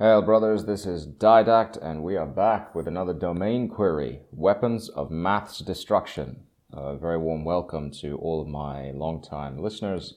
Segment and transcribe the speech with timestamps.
[0.00, 5.12] Hail, brothers, this is Didact, and we are back with another domain query Weapons of
[5.12, 6.46] Maths Destruction.
[6.72, 10.16] A very warm welcome to all of my long-time listeners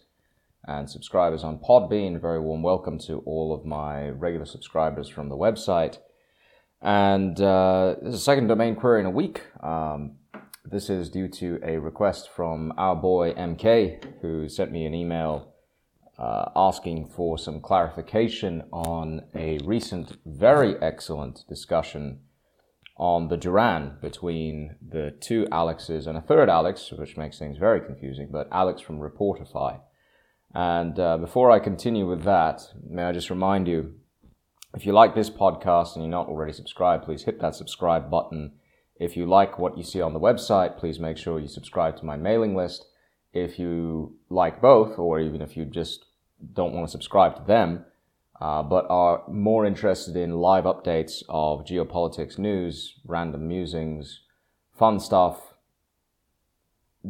[0.66, 2.20] and subscribers on Podbean.
[2.20, 6.00] Very warm welcome to all of my regular subscribers from the website.
[6.82, 9.44] And uh, this is a second domain query in a week.
[9.62, 10.14] Um,
[10.66, 15.54] this is due to a request from our boy MK, who sent me an email
[16.18, 22.20] uh, asking for some clarification on a recent, very excellent discussion
[22.98, 27.80] on the Duran between the two Alexes and a third Alex, which makes things very
[27.80, 29.80] confusing, but Alex from Reporterfy.
[30.56, 33.94] And uh, before I continue with that, may I just remind you
[34.74, 38.54] if you like this podcast and you're not already subscribed, please hit that subscribe button.
[39.00, 42.06] If you like what you see on the website, please make sure you subscribe to
[42.06, 42.86] my mailing list.
[43.34, 46.07] If you like both, or even if you just
[46.54, 47.86] don't want to subscribe to them,
[48.40, 54.22] uh, but are more interested in live updates of geopolitics news, random musings,
[54.78, 55.54] fun stuff,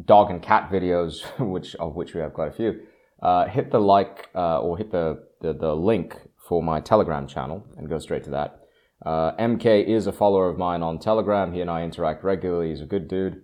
[0.04, 2.80] dog and cat videos, which of which we have quite a few,
[3.22, 6.16] uh, hit the like uh, or hit the, the, the link
[6.48, 8.60] for my Telegram channel and go straight to that.
[9.04, 11.52] Uh, MK is a follower of mine on Telegram.
[11.52, 12.70] He and I interact regularly.
[12.70, 13.42] He's a good dude.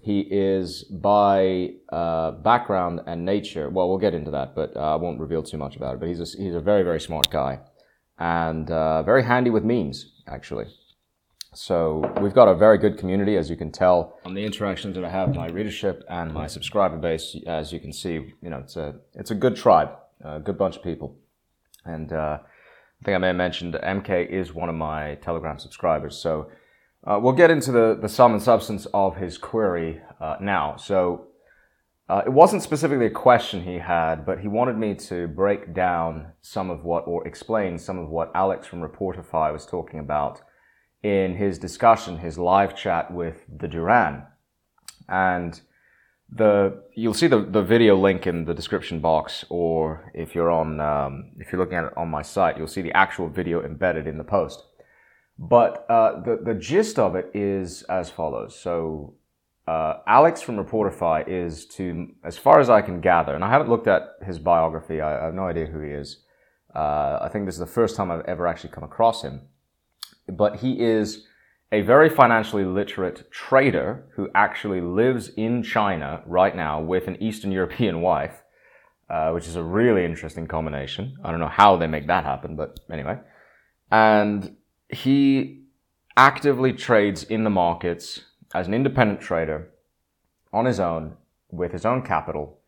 [0.00, 3.70] He is by uh, background and nature.
[3.70, 6.00] Well, we'll get into that, but uh, I won't reveal too much about it.
[6.00, 7.60] But he's a, he's a very very smart guy,
[8.18, 10.66] and uh, very handy with memes actually.
[11.54, 15.04] So we've got a very good community, as you can tell on the interactions that
[15.04, 17.36] I have, my readership and my subscriber base.
[17.46, 19.90] As you can see, you know it's a it's a good tribe,
[20.24, 21.16] a good bunch of people,
[21.84, 26.16] and uh, I think I may have mentioned MK is one of my Telegram subscribers.
[26.16, 26.50] So
[27.06, 30.76] uh, we'll get into the, the sum and substance of his query uh, now.
[30.76, 31.28] So
[32.08, 36.32] uh, it wasn't specifically a question he had, but he wanted me to break down
[36.40, 40.40] some of what, or explain some of what Alex from Reporterfy was talking about
[41.02, 44.26] in his discussion, his live chat with the Duran.
[45.08, 45.60] And
[46.34, 50.80] the you'll see the, the video link in the description box, or if you're on
[50.80, 54.06] um, if you're looking at it on my site, you'll see the actual video embedded
[54.06, 54.64] in the post.
[55.38, 58.58] But uh, the, the gist of it is as follows.
[58.58, 59.14] So,
[59.66, 63.70] uh, Alex from Reporterfy is, to, as far as I can gather, and I haven't
[63.70, 66.24] looked at his biography, I, I have no idea who he is.
[66.74, 69.42] Uh, I think this is the first time I've ever actually come across him.
[70.28, 71.26] But he is
[71.70, 77.52] a very financially literate trader who actually lives in China right now with an Eastern
[77.60, 78.42] European wife,
[79.08, 81.16] uh, which is a really interesting combination.
[81.24, 83.18] I don't know how they make that happen, but anyway.
[83.90, 84.56] And
[84.92, 85.64] he
[86.16, 88.20] actively trades in the markets
[88.54, 89.70] as an independent trader
[90.52, 91.16] on his own
[91.50, 92.58] with his own capital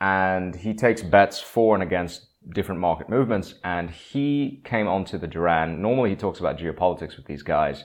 [0.00, 5.26] and he takes bets for and against different market movements and he came onto the
[5.26, 5.82] Duran.
[5.82, 7.84] Normally he talks about geopolitics with these guys,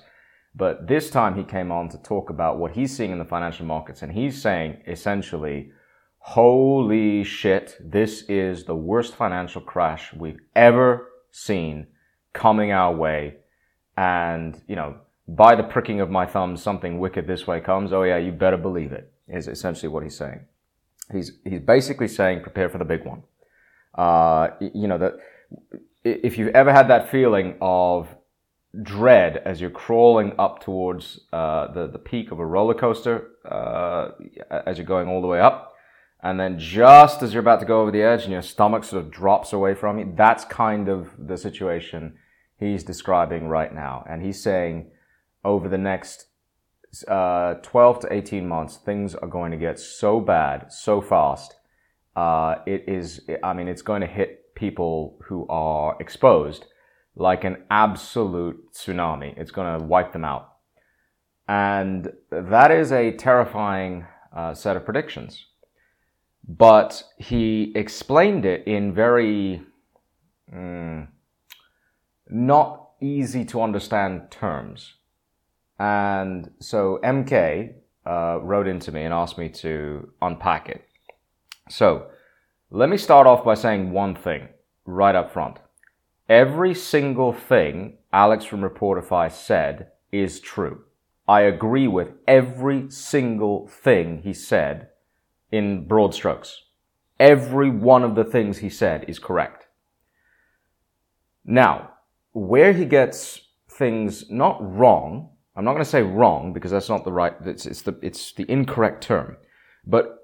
[0.53, 3.65] but this time he came on to talk about what he's seeing in the financial
[3.65, 5.71] markets and he's saying essentially,
[6.19, 11.87] holy shit, this is the worst financial crash we've ever seen
[12.31, 13.37] coming our way
[13.97, 14.95] and, you know,
[15.27, 17.91] by the pricking of my thumbs, something wicked this way comes.
[17.91, 20.41] Oh yeah, you better believe it, is essentially what he's saying.
[21.11, 23.23] He's, he's basically saying, prepare for the big one.
[23.93, 25.13] Uh, you know, that
[26.03, 28.07] if you've ever had that feeling of
[28.81, 34.09] dread as you're crawling up towards uh, the, the peak of a roller coaster, uh,
[34.65, 35.73] as you're going all the way up,
[36.21, 39.03] and then just as you're about to go over the edge and your stomach sort
[39.03, 42.17] of drops away from you, that's kind of the situation
[42.57, 44.05] he's describing right now.
[44.09, 44.91] And he's saying
[45.43, 46.27] over the next
[47.07, 51.55] uh, 12 to 18 months, things are going to get so bad, so fast.
[52.15, 56.65] Uh, it is, I mean, it's going to hit people who are exposed
[57.15, 59.37] like an absolute tsunami.
[59.37, 60.49] It's going to wipe them out.
[61.47, 64.05] And that is a terrifying
[64.35, 65.45] uh, set of predictions.
[66.47, 69.61] But he explained it in very,
[70.53, 71.07] mm,
[72.29, 74.95] not easy to understand terms.
[75.77, 77.73] And so MK
[78.05, 80.87] uh, wrote into me and asked me to unpack it.
[81.69, 82.07] So
[82.69, 84.49] let me start off by saying one thing
[84.85, 85.57] right up front.
[86.29, 90.83] Every single thing Alex from Reporterfy said is true.
[91.27, 94.89] I agree with every single thing he said
[95.51, 96.63] in broad strokes.
[97.19, 99.67] Every one of the things he said is correct.
[101.43, 101.91] Now,
[102.35, 103.39] where he gets
[103.69, 107.65] things not wrong, I'm not going to say wrong because that's not the right, it's,
[107.65, 109.37] it's the, it's the incorrect term,
[109.87, 110.17] but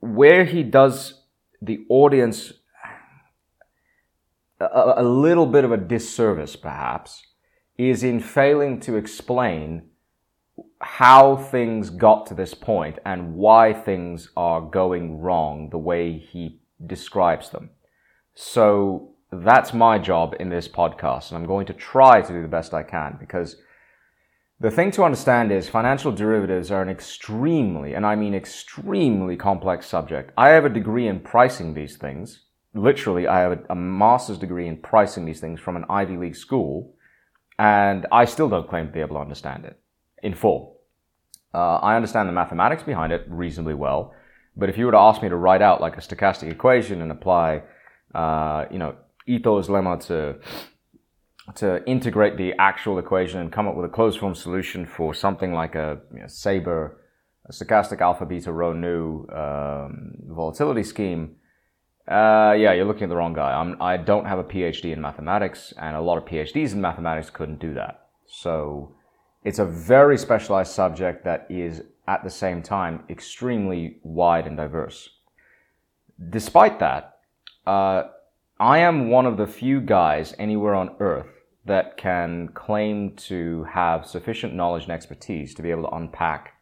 [0.00, 1.24] where he does
[1.60, 2.54] the audience,
[4.60, 7.22] a, a little bit of a disservice, perhaps,
[7.76, 9.90] is in failing to explain
[10.80, 16.60] how things got to this point and why things are going wrong the way he
[16.86, 17.68] describes them.
[18.34, 22.48] So that's my job in this podcast, and I'm going to try to do the
[22.48, 23.56] best I can because
[24.60, 29.86] the thing to understand is financial derivatives are an extremely, and I mean extremely complex
[29.86, 30.32] subject.
[30.36, 32.40] I have a degree in pricing these things.
[32.74, 36.36] Literally, I have a, a master's degree in pricing these things from an Ivy League
[36.36, 36.94] school,
[37.58, 39.80] and I still don't claim to be able to understand it
[40.22, 40.78] in full.
[41.54, 44.14] Uh, I understand the mathematics behind it reasonably well,
[44.56, 47.10] but if you were to ask me to write out like a stochastic equation and
[47.10, 47.62] apply,
[48.14, 48.94] uh, you know,
[49.26, 50.38] Ito's lemma to
[51.54, 55.52] to integrate the actual equation and come up with a closed form solution for something
[55.52, 56.92] like a you know, SABR,
[57.46, 61.34] a stochastic alpha beta rho nu um, volatility scheme,
[62.08, 63.52] uh, yeah, you're looking at the wrong guy.
[63.52, 67.30] I'm, I don't have a PhD in mathematics, and a lot of PhDs in mathematics
[67.30, 68.08] couldn't do that.
[68.26, 68.94] So
[69.44, 75.10] it's a very specialized subject that is at the same time extremely wide and diverse.
[76.30, 77.18] Despite that,
[77.66, 78.04] uh,
[78.62, 81.26] I am one of the few guys anywhere on earth
[81.66, 86.52] that can claim to have sufficient knowledge and expertise to be able to unpack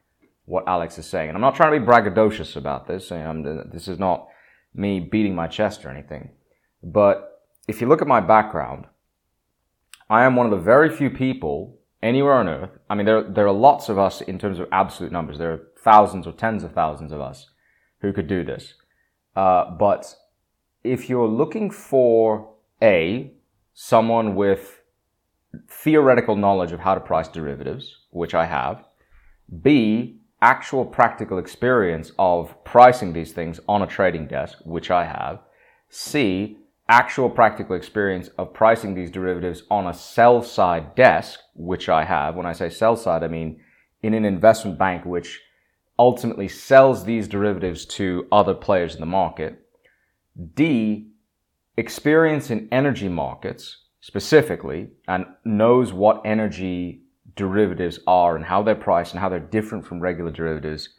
[0.47, 1.29] what Alex is saying.
[1.29, 3.11] And I'm not trying to be braggadocious about this.
[3.11, 4.29] this is not
[4.73, 6.31] me beating my chest or anything.
[6.82, 8.87] But if you look at my background,
[10.08, 12.79] I am one of the very few people anywhere on earth.
[12.88, 15.37] I mean, there, there are lots of us in terms of absolute numbers.
[15.37, 17.50] There are thousands or tens of thousands of us
[18.00, 18.73] who could do this.
[19.37, 20.14] Uh, but
[20.82, 23.32] if you're looking for A,
[23.74, 24.82] someone with
[25.68, 28.84] theoretical knowledge of how to price derivatives, which I have,
[29.62, 35.40] B, actual practical experience of pricing these things on a trading desk, which I have,
[35.88, 42.04] C, actual practical experience of pricing these derivatives on a sell side desk, which I
[42.04, 42.36] have.
[42.36, 43.60] When I say sell side, I mean
[44.02, 45.40] in an investment bank which
[45.98, 49.66] ultimately sells these derivatives to other players in the market.
[50.54, 51.08] D,
[51.76, 57.02] experience in energy markets specifically and knows what energy
[57.36, 60.90] derivatives are and how they're priced and how they're different from regular derivatives.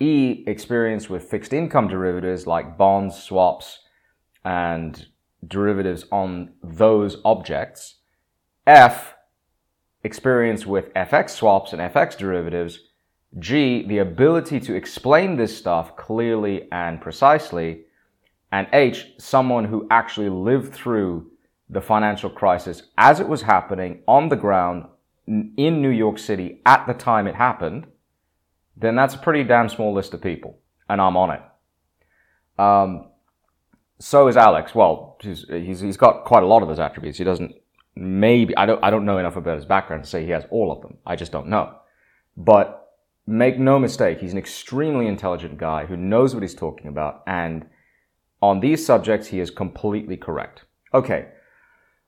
[0.00, 3.80] E, experience with fixed income derivatives like bonds, swaps,
[4.44, 5.06] and
[5.46, 7.96] derivatives on those objects.
[8.66, 9.14] F,
[10.04, 12.80] experience with FX swaps and FX derivatives.
[13.38, 17.84] G, the ability to explain this stuff clearly and precisely.
[18.50, 21.30] And H, someone who actually lived through
[21.68, 24.86] the financial crisis as it was happening on the ground
[25.26, 27.86] in New York City at the time it happened,
[28.76, 30.58] then that's a pretty damn small list of people.
[30.88, 31.42] And I'm on it.
[32.58, 33.10] Um,
[33.98, 34.74] so is Alex.
[34.74, 37.18] Well, he's, he's, he's got quite a lot of those attributes.
[37.18, 37.54] He doesn't,
[37.94, 40.72] maybe, I don't, I don't know enough about his background to say he has all
[40.72, 40.96] of them.
[41.04, 41.74] I just don't know.
[42.36, 42.88] But
[43.26, 47.22] make no mistake, he's an extremely intelligent guy who knows what he's talking about.
[47.26, 47.66] And
[48.40, 50.62] on these subjects, he is completely correct.
[50.94, 51.28] Okay.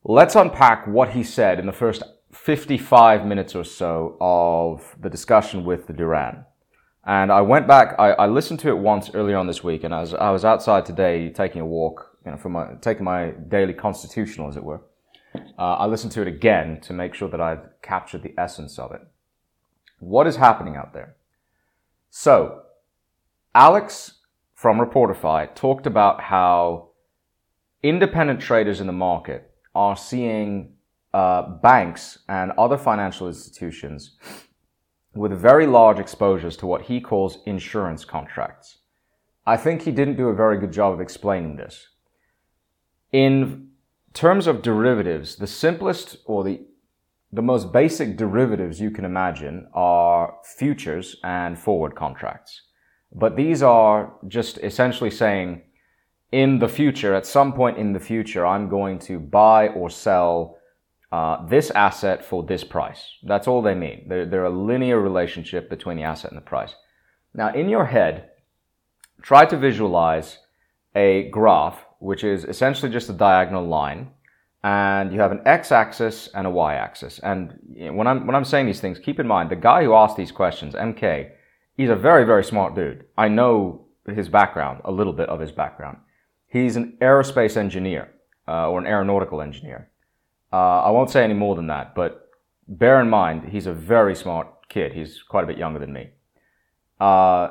[0.05, 5.65] Let's unpack what he said in the first 55 minutes or so of the discussion
[5.65, 6.45] with the Duran.
[7.05, 9.95] And I went back, I, I, listened to it once earlier on this week, and
[9.95, 13.31] I was, I was outside today taking a walk, you know, for my, taking my
[13.49, 14.83] daily constitutional, as it were.
[15.35, 18.93] Uh, I listened to it again to make sure that I'd captured the essence of
[18.93, 19.01] it.
[19.99, 21.17] What is happening out there?
[22.11, 22.63] So,
[23.55, 24.20] Alex
[24.61, 26.91] from Reporterfy talked about how
[27.83, 30.75] independent traders in the market are seeing
[31.15, 34.19] uh, banks and other financial institutions
[35.15, 38.81] with very large exposures to what he calls insurance contracts.
[39.47, 41.89] I think he didn't do a very good job of explaining this.
[43.13, 43.71] In
[44.13, 46.61] terms of derivatives, the simplest or the
[47.33, 52.63] the most basic derivatives you can imagine are futures and forward contracts.
[53.13, 55.63] But these are just essentially saying
[56.33, 60.59] in the future, at some point in the future, I'm going to buy or sell
[61.11, 63.05] uh, this asset for this price.
[63.25, 64.07] That's all they mean.
[64.09, 66.75] They're, they're a linear relationship between the asset and the price.
[67.35, 68.31] Now, in your head,
[69.23, 70.39] try to visualize
[70.95, 74.11] a graph, which is essentially just a diagonal line,
[74.63, 77.19] and you have an x-axis and a y-axis.
[77.21, 77.59] And
[77.93, 80.33] when I'm when I'm saying these things, keep in mind the guy who asked these
[80.33, 81.31] questions, MK,
[81.81, 83.05] he's a very very smart dude.
[83.17, 83.87] I know
[84.21, 85.97] his background, a little bit of his background.
[86.57, 88.05] He's an aerospace engineer
[88.47, 89.81] uh, or an aeronautical engineer.
[90.53, 92.11] Uh, I won't say any more than that, but
[92.67, 94.93] bear in mind, he's a very smart kid.
[94.93, 96.11] He's quite a bit younger than me.
[96.99, 97.45] Uh,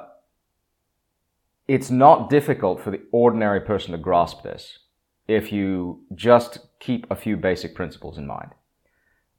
[1.68, 4.80] it's not difficult for the ordinary person to grasp this.
[5.30, 8.52] if you just keep a few basic principles in mind.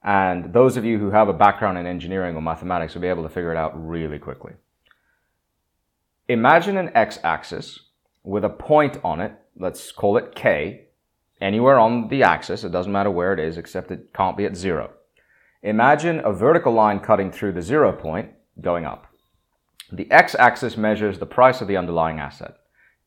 [0.04, 3.24] And those of you who have a background in engineering or mathematics will be able
[3.24, 4.52] to figure it out really quickly.
[6.30, 7.80] Imagine an x-axis
[8.22, 10.86] with a point on it, let's call it k,
[11.40, 14.56] anywhere on the axis, it doesn't matter where it is, except it can't be at
[14.56, 14.92] zero.
[15.64, 19.08] Imagine a vertical line cutting through the zero point, going up.
[19.90, 22.58] The x-axis measures the price of the underlying asset.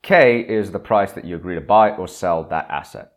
[0.02, 3.14] K is the price that you agree to buy or sell that asset.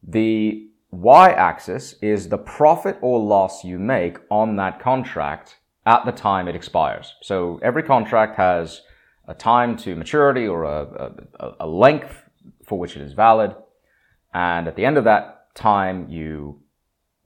[0.00, 6.46] The y-axis is the profit or loss you make on that contract at the time
[6.46, 7.16] it expires.
[7.20, 8.82] So every contract has
[9.28, 12.24] a time to maturity or a, a, a length
[12.64, 13.54] for which it is valid.
[14.34, 16.62] And at the end of that time, you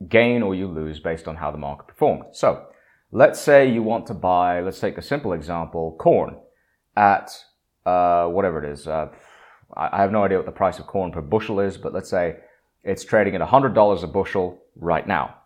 [0.08, 2.24] gain or you lose based on how the market performed.
[2.32, 2.66] So
[3.12, 6.36] let's say you want to buy, let's take a simple example, corn
[6.96, 7.30] at
[7.86, 8.86] uh, whatever it is.
[8.86, 9.08] Uh,
[9.74, 12.36] I have no idea what the price of corn per bushel is, but let's say
[12.82, 15.36] it's trading at $100 a bushel right now.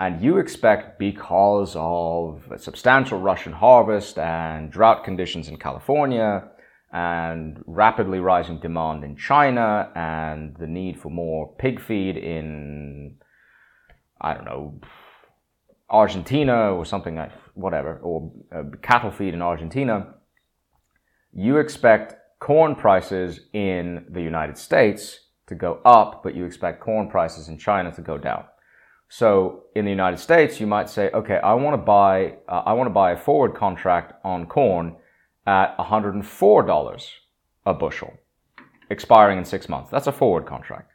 [0.00, 6.48] And you expect because of a substantial Russian harvest and drought conditions in California
[6.90, 13.16] and rapidly rising demand in China and the need for more pig feed in,
[14.18, 14.80] I don't know,
[15.90, 20.14] Argentina or something like whatever, or uh, cattle feed in Argentina,
[21.34, 27.10] you expect corn prices in the United States to go up, but you expect corn
[27.10, 28.44] prices in China to go down.
[29.12, 32.74] So in the United States, you might say, okay, I want to buy, uh, I
[32.74, 34.94] want to buy a forward contract on corn
[35.48, 37.10] at $104
[37.66, 38.12] a bushel,
[38.88, 39.90] expiring in six months.
[39.90, 40.92] That's a forward contract.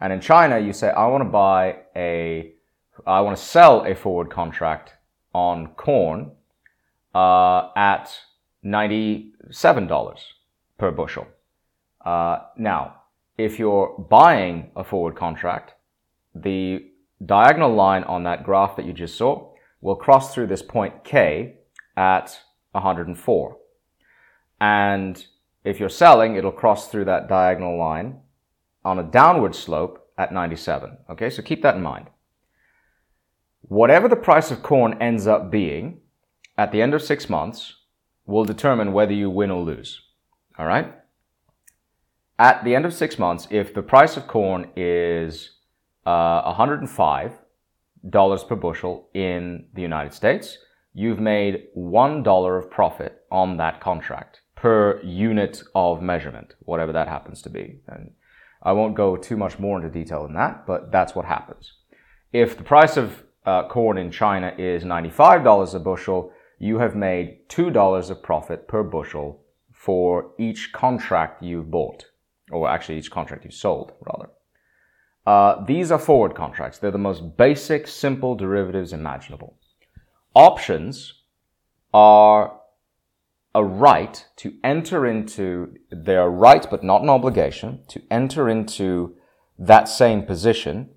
[0.00, 2.54] And in China, you say, I want to buy a
[3.06, 4.94] I want to sell a forward contract
[5.34, 6.32] on corn
[7.14, 8.10] uh, at
[8.64, 10.18] $97
[10.78, 11.26] per bushel.
[12.04, 12.96] Uh, now,
[13.38, 15.74] if you're buying a forward contract,
[16.34, 16.89] the
[17.24, 21.56] diagonal line on that graph that you just saw will cross through this point K
[21.96, 22.40] at
[22.72, 23.56] 104.
[24.60, 25.26] And
[25.64, 28.20] if you're selling, it'll cross through that diagonal line
[28.84, 30.98] on a downward slope at 97.
[31.10, 32.08] Okay, so keep that in mind
[33.70, 36.00] whatever the price of corn ends up being
[36.58, 37.76] at the end of six months
[38.26, 40.02] will determine whether you win or lose.
[40.58, 40.92] All right?
[42.38, 45.52] At the end of six months, if the price of corn is
[46.10, 50.58] uh, $105 per bushel in the United States,
[50.92, 57.40] you've made $1 of profit on that contract per unit of measurement, whatever that happens
[57.42, 57.80] to be.
[57.86, 58.10] And
[58.62, 61.72] I won't go too much more into detail than that, but that's what happens.
[62.32, 67.48] If the price of uh, corn in China is $95 a bushel, you have made
[67.48, 69.40] $2 of profit per bushel
[69.72, 72.04] for each contract you've bought,
[72.50, 74.28] or actually each contract you've sold, rather.
[75.26, 76.78] Uh, these are forward contracts.
[76.78, 79.56] They're the most basic, simple derivatives imaginable.
[80.34, 81.14] Options
[81.92, 82.60] are
[83.54, 89.16] a right to enter into, they're a right but not an obligation, to enter into
[89.58, 90.88] that same position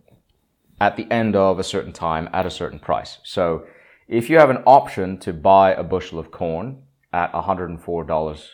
[0.79, 3.17] at the end of a certain time at a certain price.
[3.23, 3.65] So
[4.07, 8.47] if you have an option to buy a bushel of corn at $104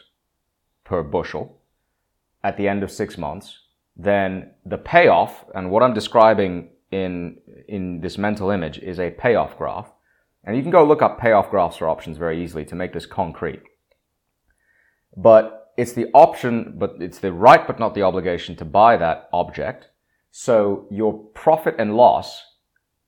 [0.83, 1.61] per bushel
[2.43, 3.59] at the end of six months,
[3.99, 7.37] then the payoff, and what I'm describing in,
[7.67, 9.91] in this mental image is a payoff graph.
[10.43, 13.05] And you can go look up payoff graphs for options very easily to make this
[13.05, 13.61] concrete.
[15.17, 19.29] But it's the option, but it's the right but not the obligation to buy that
[19.33, 19.89] object
[20.31, 22.43] so your profit and loss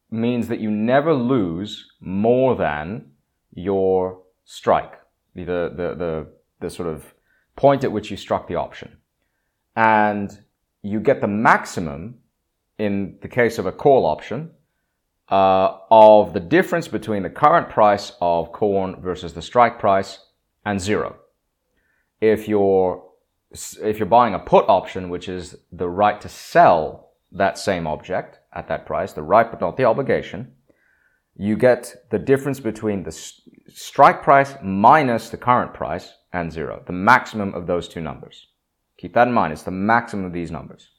[0.09, 3.11] means that you never lose more than
[3.53, 4.99] your strike,
[5.35, 6.27] the, the, the,
[6.59, 7.13] the sort of
[7.55, 8.97] point at which you struck the option.
[9.75, 10.43] And
[10.83, 12.19] you get the maximum
[12.77, 14.51] in the case of a call option
[15.29, 20.19] uh, of the difference between the current price of corn versus the strike price
[20.65, 21.15] and zero.
[22.19, 23.03] If you're
[23.81, 28.39] if you're buying a put option, which is the right to sell that same object
[28.53, 30.53] at that price, the right but not the obligation,
[31.35, 33.11] you get the difference between the
[33.67, 38.47] strike price minus the current price and zero, the maximum of those two numbers.
[39.01, 40.89] Keep that in mind, it's the maximum of these numbers.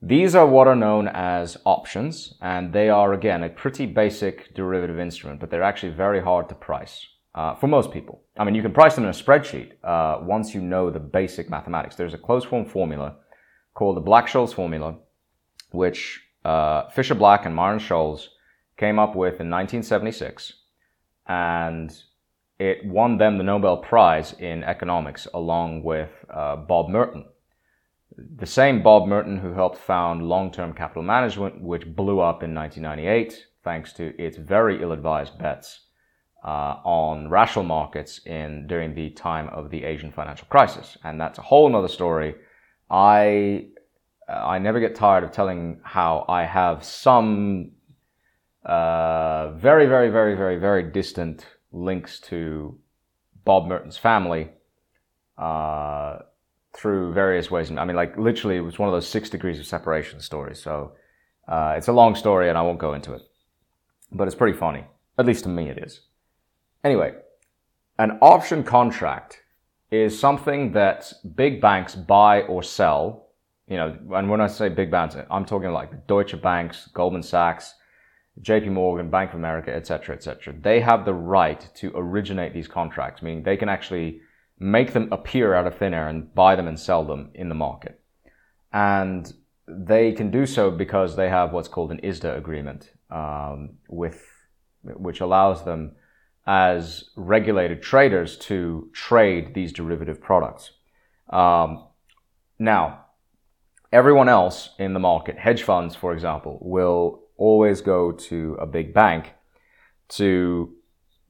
[0.00, 5.00] These are what are known as options, and they are, again, a pretty basic derivative
[5.00, 7.04] instrument, but they're actually very hard to price
[7.34, 8.22] uh, for most people.
[8.38, 11.50] I mean, you can price them in a spreadsheet uh, once you know the basic
[11.50, 11.96] mathematics.
[11.96, 13.16] There's a closed form formula
[13.74, 14.98] called the Black-Scholes formula,
[15.72, 18.28] which uh, Fischer Black and Myron Scholes
[18.76, 20.52] came up with in 1976,
[21.26, 21.92] and
[22.58, 27.24] it won them the Nobel Prize in economics along with uh, Bob Merton.
[28.16, 32.54] the same Bob Merton who helped found Long Term Capital Management, which blew up in
[32.54, 35.86] 1998 thanks to its very ill-advised bets
[36.44, 41.38] uh, on rational markets in during the time of the Asian financial crisis, and that's
[41.38, 42.34] a whole other story.
[42.90, 43.66] I
[44.28, 47.72] I never get tired of telling how I have some
[48.64, 52.78] uh, very, very, very, very, very distant links to
[53.44, 54.50] Bob Merton's family
[55.36, 56.18] uh,
[56.74, 57.70] through various ways.
[57.70, 60.60] I mean, like literally, it was one of those six degrees of separation stories.
[60.62, 60.92] So
[61.46, 63.22] uh, it's a long story, and I won't go into it,
[64.12, 64.84] but it's pretty funny.
[65.18, 66.00] At least to me, it is.
[66.84, 67.14] Anyway,
[67.98, 69.42] an option contract
[69.90, 73.28] is something that big banks buy or sell.
[73.66, 77.74] You know, and when I say big banks, I'm talking like Deutsche Banks, Goldman Sachs,
[78.42, 80.54] JP Morgan, Bank of America, etc., etc.
[80.60, 84.20] They have the right to originate these contracts, meaning they can actually
[84.58, 87.54] make them appear out of thin air and buy them and sell them in the
[87.54, 88.00] market.
[88.72, 89.32] And
[89.66, 94.24] they can do so because they have what's called an ISDA agreement, um, with
[94.82, 95.96] which allows them
[96.46, 100.72] as regulated traders to trade these derivative products.
[101.28, 101.84] Um,
[102.58, 103.04] now,
[103.92, 108.92] everyone else in the market, hedge funds, for example, will always go to a big
[108.92, 109.32] bank
[110.08, 110.74] to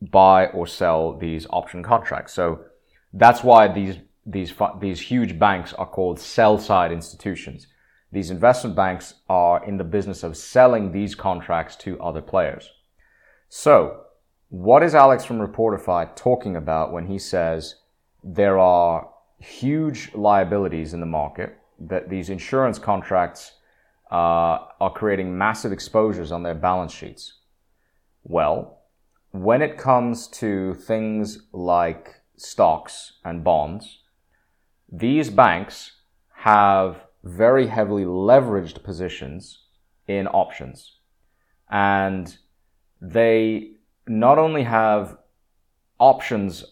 [0.03, 2.33] buy or sell these option contracts.
[2.33, 2.65] So
[3.13, 3.97] that's why these
[4.27, 7.69] these these huge banks are called sell side institutions.
[8.11, 12.71] These investment banks are in the business of selling these contracts to other players.
[13.49, 14.03] So
[14.49, 17.77] what is Alex from Reporterfy talking about when he says
[18.25, 23.53] there are huge liabilities in the market, that these insurance contracts
[24.11, 27.35] are creating massive exposures on their balance sheets?
[28.25, 28.83] Well,
[29.31, 34.03] when it comes to things like stocks and bonds,
[34.91, 35.93] these banks
[36.33, 39.65] have very heavily leveraged positions
[40.07, 40.99] in options.
[41.71, 42.37] And
[43.01, 43.73] they
[44.07, 45.19] not only have
[45.99, 46.65] options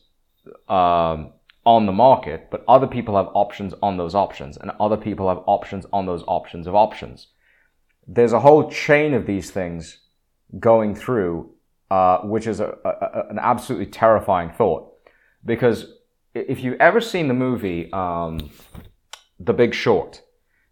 [0.69, 1.33] um,
[1.65, 5.43] on the market, but other people have options on those options, and other people have
[5.47, 7.29] options on those options of options.
[8.07, 10.01] There's a whole chain of these things
[10.59, 11.51] going through,
[11.91, 14.93] uh, which is a, a, an absolutely terrifying thought.
[15.45, 15.93] Because
[16.35, 18.51] if you've ever seen the movie um,
[19.41, 20.23] The Big Short,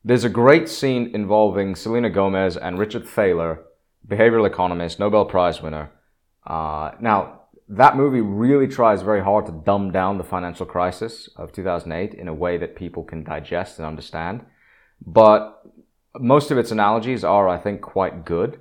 [0.04, 3.62] there's a great scene involving Selena Gomez and Richard Thaler,
[4.06, 5.90] behavioral economist, Nobel Prize winner,
[6.46, 11.52] uh, now, that movie really tries very hard to dumb down the financial crisis of
[11.52, 14.44] 2008 in a way that people can digest and understand.
[15.04, 15.62] But
[16.18, 18.60] most of its analogies are, I think, quite good.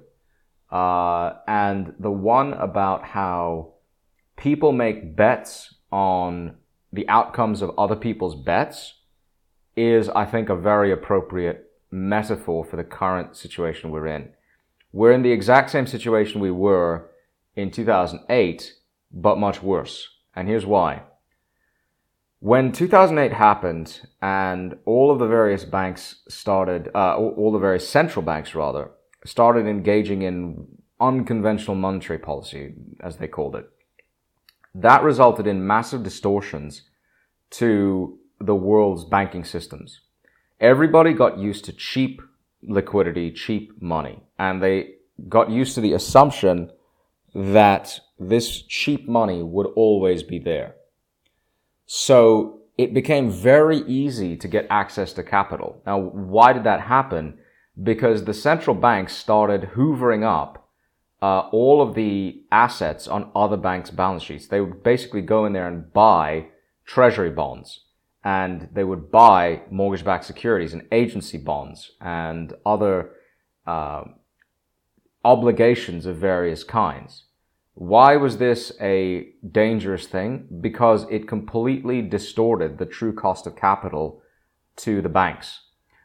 [0.71, 3.73] Uh, and the one about how
[4.37, 6.55] people make bets on
[6.91, 8.95] the outcomes of other people's bets
[9.75, 14.29] is, I think, a very appropriate metaphor for the current situation we're in.
[14.91, 17.09] We're in the exact same situation we were
[17.55, 18.73] in 2008,
[19.11, 20.07] but much worse.
[20.35, 21.03] And here's why.
[22.43, 28.21] When 2008 happened and all of the various banks started, uh, all the various central
[28.21, 28.91] banks rather,
[29.25, 30.67] started engaging in
[30.99, 33.69] unconventional monetary policy, as they called it,
[34.75, 36.81] that resulted in massive distortions
[37.51, 40.01] to the world's banking systems.
[40.59, 42.21] Everybody got used to cheap
[42.61, 44.95] liquidity, cheap money, and they
[45.29, 46.71] got used to the assumption
[47.33, 50.75] that this cheap money would always be there.
[51.95, 55.79] So it became very easy to get access to capital.
[55.85, 57.37] Now, why did that happen?
[57.83, 60.67] Because the central banks started hoovering up
[61.21, 64.47] uh, all of the assets on other banks' balance sheets.
[64.47, 66.47] They would basically go in there and buy
[66.83, 67.81] treasury bonds
[68.23, 73.11] and they would buy mortgage-backed securities and agency bonds and other
[73.67, 74.05] uh,
[75.23, 77.25] obligations of various kinds.
[77.75, 80.47] Why was this a dangerous thing?
[80.61, 84.21] Because it completely distorted the true cost of capital
[84.77, 85.61] to the banks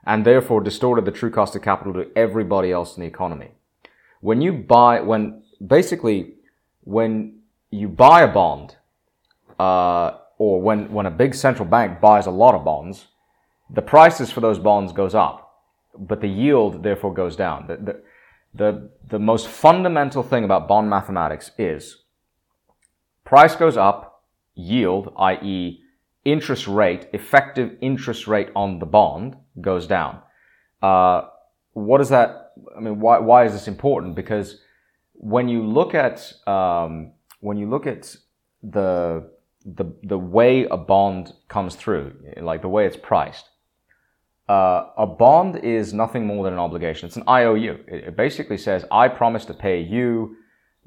[0.06, 3.50] and therefore distorted the true cost of capital to everybody else in the economy.
[4.20, 6.34] When you buy, when basically,
[6.84, 8.76] when you buy a bond,
[9.58, 13.08] uh, or when, when a big central bank buys a lot of bonds,
[13.68, 15.62] the prices for those bonds goes up,
[15.98, 17.66] but the yield therefore goes down.
[17.66, 18.02] The, the,
[18.58, 22.04] the, the most fundamental thing about bond mathematics is
[23.24, 25.80] price goes up, yield, i.e.,
[26.24, 30.20] interest rate, effective interest rate on the bond goes down.
[30.82, 31.22] Uh,
[31.72, 32.52] what is that?
[32.76, 34.14] I mean, why, why is this important?
[34.14, 34.60] Because
[35.14, 38.16] when you look at um, when you look at
[38.62, 39.30] the
[39.64, 43.48] the the way a bond comes through, like the way it's priced,
[44.48, 47.06] uh, a bond is nothing more than an obligation.
[47.06, 47.84] It's an IOU.
[47.86, 50.36] It, basically says, I promise to pay you,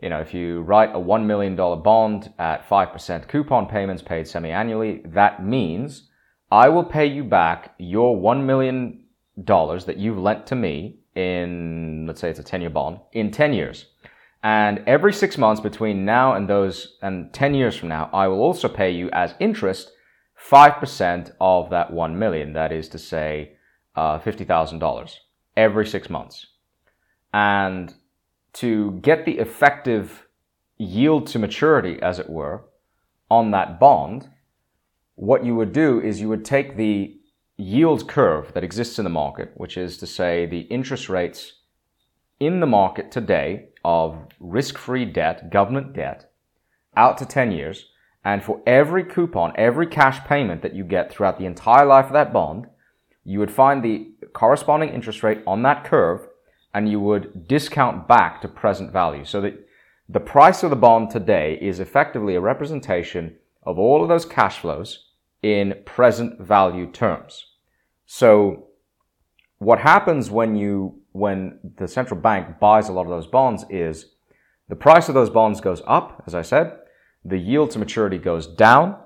[0.02, 5.04] you know, if you write a $1 million bond at 5% coupon payments paid semi-annually,
[5.06, 6.10] that means
[6.50, 9.06] I will pay you back your $1 million
[9.38, 13.54] that you've lent to me in, let's say it's a 10 year bond, in 10
[13.54, 13.86] years.
[14.44, 18.42] And every six months between now and those, and 10 years from now, I will
[18.42, 19.92] also pay you as interest
[20.50, 22.54] 5% of that 1 million.
[22.54, 23.54] That is to say,
[23.96, 25.16] uh, $50,000
[25.56, 26.48] every six months.
[27.34, 27.94] And
[28.54, 30.28] to get the effective
[30.78, 32.64] yield to maturity, as it were,
[33.30, 34.30] on that bond,
[35.16, 37.18] what you would do is you would take the
[37.58, 41.54] yield curve that exists in the market, which is to say the interest rates
[42.40, 46.32] in the market today of risk free debt, government debt,
[46.98, 47.91] out to 10 years.
[48.24, 52.14] And for every coupon, every cash payment that you get throughout the entire life of
[52.14, 52.68] that bond,
[53.24, 56.28] you would find the corresponding interest rate on that curve
[56.74, 59.26] and you would discount back to present value.
[59.26, 59.68] So that
[60.08, 64.60] the price of the bond today is effectively a representation of all of those cash
[64.60, 65.08] flows
[65.42, 67.48] in present value terms.
[68.06, 68.68] So
[69.58, 74.14] what happens when you when the central bank buys a lot of those bonds is
[74.70, 76.78] the price of those bonds goes up, as I said,
[77.24, 78.98] the yield to maturity goes down,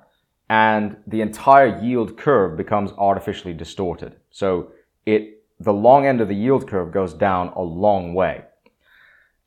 [0.49, 4.15] and the entire yield curve becomes artificially distorted.
[4.30, 4.71] So
[5.06, 8.43] it the long end of the yield curve goes down a long way.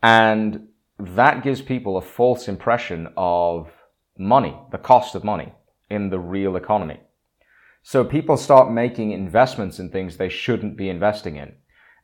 [0.03, 3.71] And that gives people a false impression of
[4.17, 5.53] money, the cost of money
[5.91, 7.01] in the real economy.
[7.83, 11.55] So people start making investments in things they shouldn't be investing in.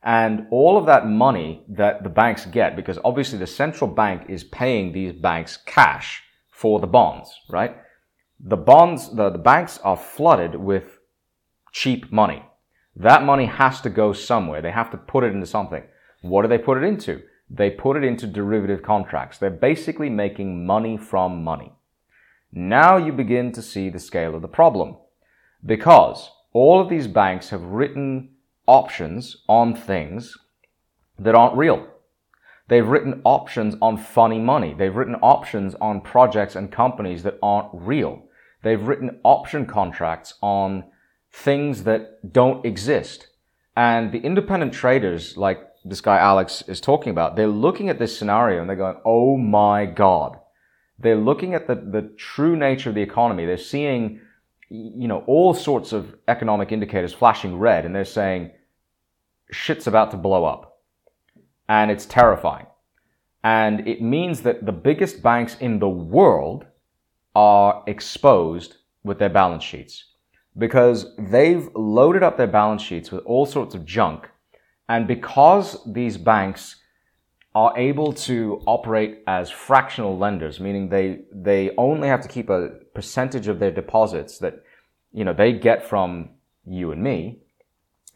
[0.03, 4.43] And all of that money that the banks get, because obviously the central bank is
[4.43, 6.23] paying these banks cash
[6.55, 7.75] for the bonds, right?
[8.39, 10.99] The bonds, the, the banks are flooded with
[11.73, 12.43] cheap money.
[12.95, 14.61] That money has to go somewhere.
[14.61, 15.83] They have to put it into something.
[16.21, 17.23] What do they put it into?
[17.49, 19.37] They put it into derivative contracts.
[19.37, 21.73] They're basically making money from money.
[22.53, 24.95] Now you begin to see the scale of the problem
[25.65, 28.29] because all of these banks have written
[28.65, 30.37] options on things
[31.19, 31.85] that aren't real.
[32.67, 34.73] They've written options on funny money.
[34.73, 38.23] They've written options on projects and companies that aren't real.
[38.63, 40.85] They've written option contracts on
[41.31, 43.27] things that don't exist.
[43.75, 48.17] And the independent traders, like this guy Alex is talking about, they're looking at this
[48.17, 50.39] scenario and they're going, oh my God.
[50.97, 53.45] They're looking at the, the true nature of the economy.
[53.45, 54.21] They're seeing
[54.69, 58.51] you know, all sorts of economic indicators flashing red and they're saying
[59.51, 60.74] shit's about to blow up.
[61.67, 62.67] And it's terrifying.
[63.43, 66.65] And it means that the biggest banks in the world
[67.35, 70.05] are exposed with their balance sheets
[70.57, 74.29] because they've loaded up their balance sheets with all sorts of junk.
[74.87, 76.77] And because these banks
[77.53, 82.69] are able to operate as fractional lenders, meaning they, they only have to keep a
[82.93, 84.63] percentage of their deposits that,
[85.13, 86.29] you know, they get from
[86.65, 87.39] you and me.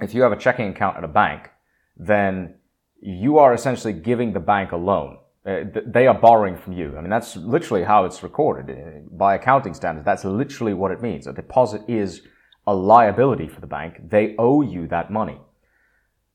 [0.02, 1.50] If you have a checking account at a bank,
[1.98, 2.56] then
[3.02, 5.18] you are essentially giving the bank a loan.
[5.46, 6.98] Uh, they are borrowing from you.
[6.98, 10.06] I mean, that's literally how it's recorded uh, by accounting standards.
[10.06, 11.28] That's literally what it means.
[11.28, 12.22] A deposit is
[12.68, 14.10] a liability for the bank.
[14.10, 15.40] They owe you that money.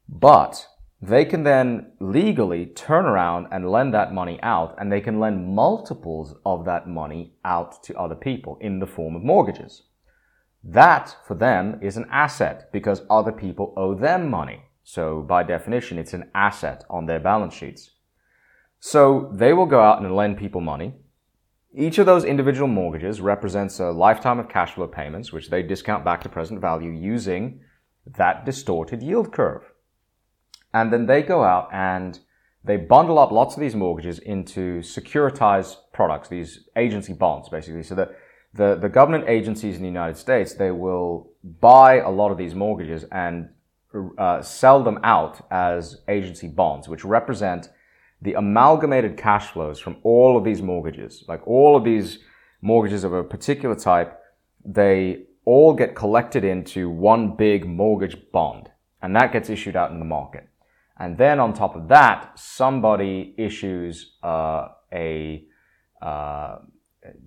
[0.08, 0.66] But
[1.00, 5.54] they can then legally turn around and lend that money out and they can lend
[5.54, 9.82] multiples of that money out to other people in the form of mortgages.
[10.62, 14.63] That for them is an asset because other people owe them money.
[14.84, 17.90] So by definition, it's an asset on their balance sheets.
[18.78, 20.92] So they will go out and lend people money.
[21.74, 26.04] Each of those individual mortgages represents a lifetime of cash flow payments, which they discount
[26.04, 27.60] back to present value using
[28.06, 29.62] that distorted yield curve.
[30.74, 32.20] And then they go out and
[32.62, 37.82] they bundle up lots of these mortgages into securitized products, these agency bonds, basically.
[37.82, 38.10] So that
[38.52, 42.54] the, the government agencies in the United States, they will buy a lot of these
[42.54, 43.48] mortgages and
[44.18, 47.68] uh, sell them out as agency bonds, which represent
[48.22, 51.24] the amalgamated cash flows from all of these mortgages.
[51.28, 52.18] Like all of these
[52.62, 54.18] mortgages of a particular type,
[54.64, 58.70] they all get collected into one big mortgage bond,
[59.02, 60.48] and that gets issued out in the market.
[60.98, 65.44] And then on top of that, somebody issues uh, a
[66.00, 66.58] uh,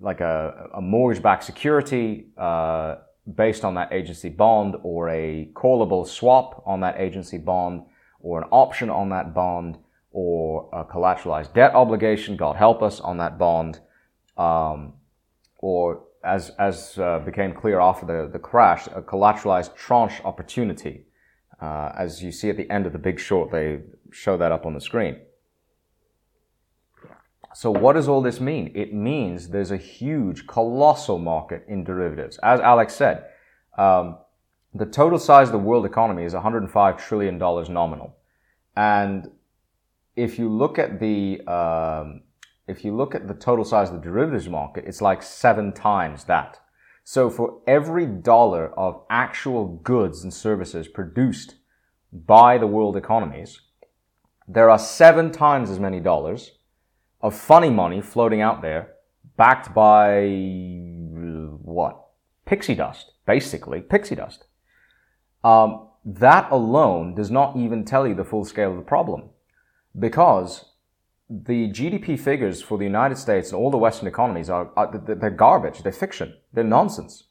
[0.00, 2.96] like a, a mortgage-backed security uh,
[3.34, 7.82] based on that agency bond, or a callable swap on that agency bond,
[8.20, 9.78] or an option on that bond,
[10.10, 13.80] or a collateralized debt obligation, God help us, on that bond,
[14.36, 14.94] um,
[15.58, 21.04] or as as uh, became clear after the, the crash, a collateralized tranche opportunity
[21.60, 23.80] Uh, as you see at the end of the big short, they
[24.12, 25.16] show that up on the screen.
[27.54, 28.72] So what does all this mean?
[28.74, 32.38] It means there's a huge, colossal market in derivatives.
[32.42, 33.24] As Alex said,
[33.76, 34.18] um,
[34.74, 38.16] the total size of the world economy is 105 trillion dollars nominal,
[38.76, 39.30] and
[40.14, 42.22] if you look at the um,
[42.66, 46.24] if you look at the total size of the derivatives market, it's like seven times
[46.24, 46.60] that.
[47.02, 51.54] So for every dollar of actual goods and services produced
[52.12, 53.62] by the world economies,
[54.46, 56.57] there are seven times as many dollars
[57.20, 58.94] of funny money floating out there
[59.36, 60.26] backed by
[61.62, 62.04] what?
[62.44, 63.80] Pixie dust, basically.
[63.80, 64.46] Pixie dust.
[65.44, 69.30] Um, that alone does not even tell you the full scale of the problem
[69.98, 70.64] because
[71.28, 75.30] the GDP figures for the United States and all the Western economies are, are they're
[75.30, 75.82] garbage.
[75.82, 76.34] They're fiction.
[76.52, 77.24] They're nonsense.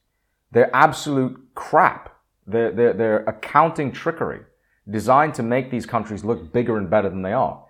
[0.52, 2.16] They're absolute crap.
[2.46, 4.42] They're, they're, they're accounting trickery
[4.90, 7.66] designed to make these countries look bigger and better than they are.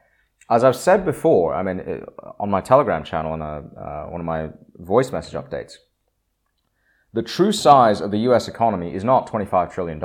[0.49, 4.25] As I've said before, I mean, uh, on my Telegram channel, on uh, one of
[4.25, 5.73] my voice message updates,
[7.13, 10.01] the true size of the US economy is not $25 trillion.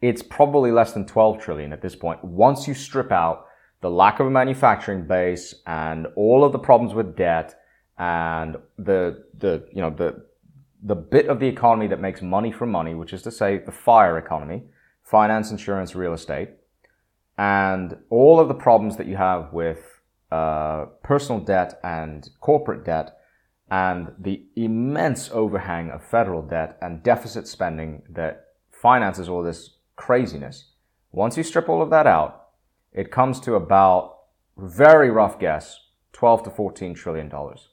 [0.00, 2.24] It's probably less than 12 trillion at this point.
[2.24, 3.46] Once you strip out
[3.82, 7.54] the lack of a manufacturing base and all of the problems with debt
[7.98, 10.24] and the, the, you know, the,
[10.82, 13.72] the bit of the economy that makes money from money, which is to say the
[13.72, 14.62] fire economy,
[15.02, 16.50] finance, insurance, real estate,
[17.38, 23.18] and all of the problems that you have with uh, personal debt and corporate debt,
[23.70, 30.72] and the immense overhang of federal debt and deficit spending that finances all this craziness.
[31.10, 32.48] Once you strip all of that out,
[32.92, 34.18] it comes to about,
[34.56, 35.78] very rough guess,
[36.12, 37.68] 12 to 14 trillion dollars.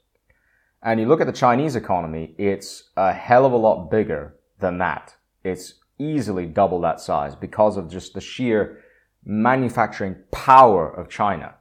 [0.82, 4.78] And you look at the Chinese economy, it's a hell of a lot bigger than
[4.78, 5.14] that.
[5.44, 8.82] It's easily double that size because of just the sheer
[9.24, 11.54] manufacturing power of China.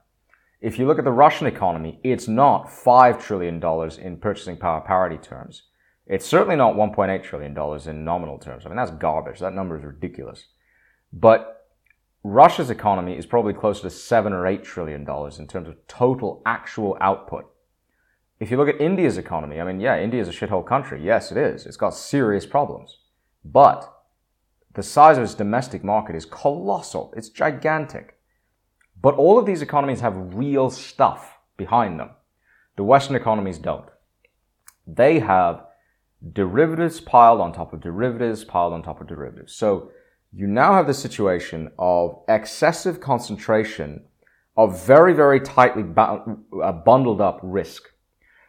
[0.62, 3.64] If you look at the Russian economy, it's not $5 trillion
[4.02, 5.64] in purchasing power parity terms.
[6.06, 7.56] It's certainly not $1.8 trillion
[7.88, 8.66] in nominal terms.
[8.66, 9.40] I mean, that's garbage.
[9.40, 10.48] That number is ridiculous.
[11.14, 11.68] But
[12.24, 16.42] Russia's economy is probably closer to seven or eight trillion dollars in terms of total
[16.46, 17.46] actual output.
[18.40, 21.04] If you look at India's economy, I mean, yeah, India is a shithole country.
[21.04, 21.66] Yes, it is.
[21.66, 22.98] It's got serious problems.
[23.44, 23.90] But
[24.76, 27.14] the size of its domestic market is colossal.
[27.18, 28.18] It's gigantic.
[29.02, 32.12] But all of these economies have real stuff behind them.
[32.76, 33.90] The Western economies don't.
[34.86, 35.64] They have
[36.34, 39.56] derivatives piled on top of derivatives piled on top of derivatives.
[39.56, 39.92] So
[40.34, 44.06] you now have the situation of excessive concentration
[44.56, 47.84] of very, very tightly uh, bundled up risk.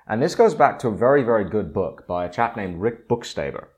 [0.07, 3.09] And this goes back to a very, very good book by a chap named Rick
[3.09, 3.69] Bookstaber.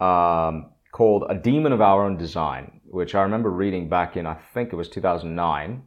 [0.00, 4.34] um, called A Demon of Our Own Design, which I remember reading back in, I
[4.34, 5.82] think it was 2009,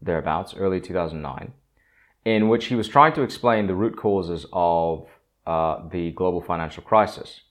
[0.00, 1.52] thereabouts, early 2009,
[2.24, 5.06] in which he was trying to explain the root causes of
[5.46, 7.42] uh, the global financial crisis.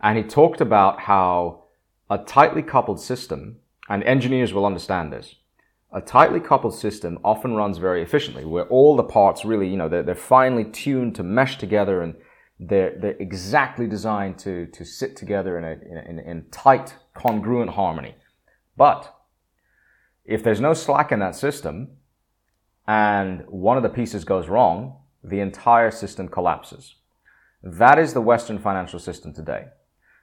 [0.00, 1.64] And he talked about how
[2.10, 3.56] a tightly coupled system,
[3.88, 5.36] and engineers will understand this,
[5.92, 9.88] a tightly coupled system often runs very efficiently, where all the parts really, you know,
[9.88, 12.14] they're, they're finely tuned to mesh together and
[12.58, 18.14] they're, they're exactly designed to, to sit together in, a, in, in tight, congruent harmony.
[18.76, 19.14] But
[20.24, 21.88] if there's no slack in that system
[22.86, 26.96] and one of the pieces goes wrong, the entire system collapses.
[27.62, 29.66] That is the Western financial system today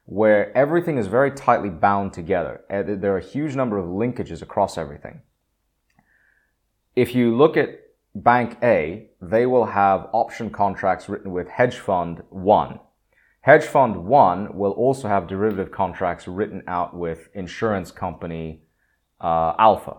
[0.05, 2.61] where everything is very tightly bound together.
[2.69, 5.21] There are a huge number of linkages across everything.
[6.95, 7.79] If you look at
[8.15, 12.79] Bank A, they will have option contracts written with Hedge Fund 1.
[13.41, 18.61] Hedge Fund 1 will also have derivative contracts written out with insurance company
[19.19, 19.97] uh, Alpha.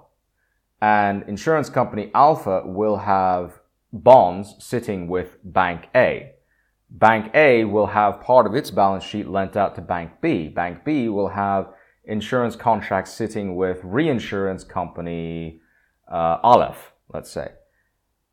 [0.80, 3.58] And insurance company Alpha will have
[3.92, 6.34] bonds sitting with Bank A.
[6.90, 10.48] Bank A will have part of its balance sheet lent out to Bank B.
[10.48, 11.68] Bank B will have
[12.04, 15.60] insurance contracts sitting with reinsurance company
[16.10, 17.48] uh, Aleph, let's say.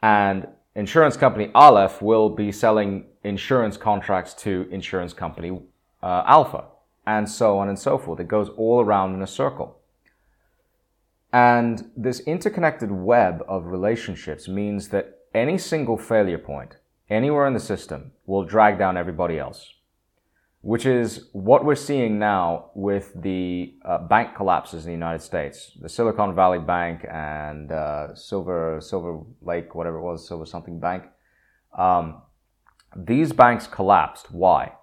[0.01, 5.61] And insurance company Aleph will be selling insurance contracts to insurance company
[6.01, 6.65] uh, Alpha,
[7.05, 8.19] and so on and so forth.
[8.19, 9.77] It goes all around in a circle.
[11.33, 16.77] And this interconnected web of relationships means that any single failure point
[17.09, 19.73] anywhere in the system will drag down everybody else,
[20.61, 25.71] which is what we're seeing now with the uh, bank collapses in the United States.
[25.81, 31.03] The Silicon Valley Bank and uh, Silver Silver Lake, whatever it was, Silver something Bank.
[31.77, 32.21] Um,
[32.95, 34.31] these banks collapsed.
[34.31, 34.73] Why?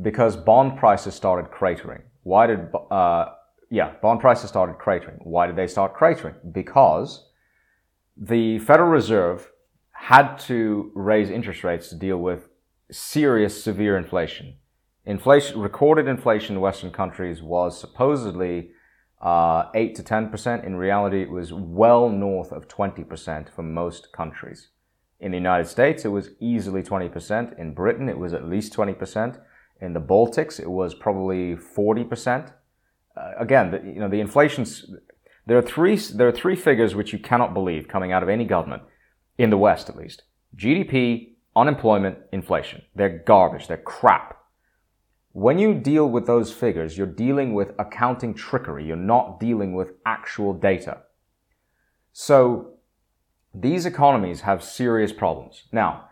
[0.00, 2.02] Because bond prices started cratering.
[2.22, 3.26] Why did uh,
[3.70, 5.18] yeah, bond prices started cratering.
[5.20, 6.34] Why did they start cratering?
[6.52, 7.26] Because
[8.16, 9.50] the Federal Reserve
[9.92, 12.48] had to raise interest rates to deal with
[12.90, 14.54] serious, severe inflation.
[15.04, 18.70] Inflation, recorded inflation in Western countries was supposedly
[19.20, 20.64] uh, 8 to 10%.
[20.64, 24.68] In reality, it was well north of 20% for most countries.
[25.20, 27.58] In the United States, it was easily 20%.
[27.58, 29.40] In Britain, it was at least 20%.
[29.80, 32.52] In the Baltics, it was probably 40%.
[33.16, 34.90] Uh, again, the, you know, the inflation's,
[35.46, 38.44] there are three, there are three figures which you cannot believe coming out of any
[38.44, 38.82] government,
[39.38, 40.22] in the West at least.
[40.56, 42.82] GDP, unemployment, inflation.
[42.94, 43.66] They're garbage.
[43.66, 44.36] They're crap.
[45.38, 48.84] When you deal with those figures, you're dealing with accounting trickery.
[48.84, 51.02] You're not dealing with actual data.
[52.12, 52.72] So
[53.54, 55.68] these economies have serious problems.
[55.70, 56.06] Now,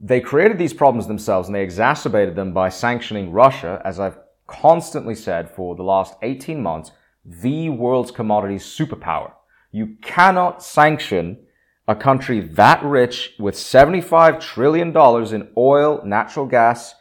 [0.00, 5.14] they created these problems themselves and they exacerbated them by sanctioning Russia, as I've constantly
[5.14, 6.90] said for the last 18 months,
[7.24, 9.30] the world's commodities superpower.
[9.70, 11.46] You cannot sanction
[11.86, 14.88] a country that rich with $75 trillion
[15.32, 16.96] in oil, natural gas,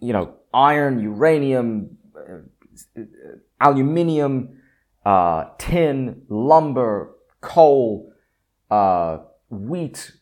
[0.00, 3.02] you know, iron, uranium, uh,
[3.60, 4.60] aluminium,
[5.04, 8.12] uh, tin, lumber, coal,
[8.70, 9.18] uh,
[9.50, 10.12] wheat,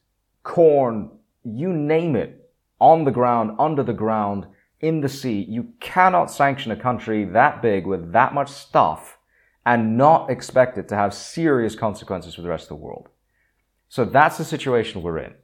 [0.42, 1.10] corn,
[1.44, 4.46] you name it, on the ground, under the ground,
[4.80, 5.44] in the sea.
[5.48, 9.18] You cannot sanction a country that big with that much stuff
[9.64, 13.08] and not expect it to have serious consequences for the rest of the world.
[13.88, 15.34] So that's the situation we're in.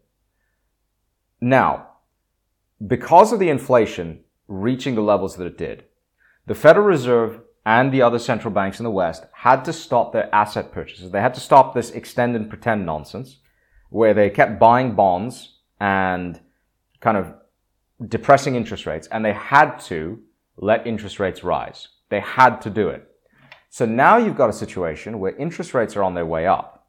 [1.41, 1.89] Now,
[2.87, 5.85] because of the inflation reaching the levels that it did,
[6.47, 10.35] the Federal Reserve and the other central banks in the West had to stop their
[10.35, 11.11] asset purchases.
[11.11, 13.39] They had to stop this extend and pretend nonsense
[13.91, 16.41] where they kept buying bonds and
[17.01, 17.35] kind of
[18.09, 20.21] depressing interest rates and they had to
[20.57, 21.89] let interest rates rise.
[22.09, 23.09] They had to do it.
[23.71, 26.89] So now you've got a situation where interest rates are on their way up.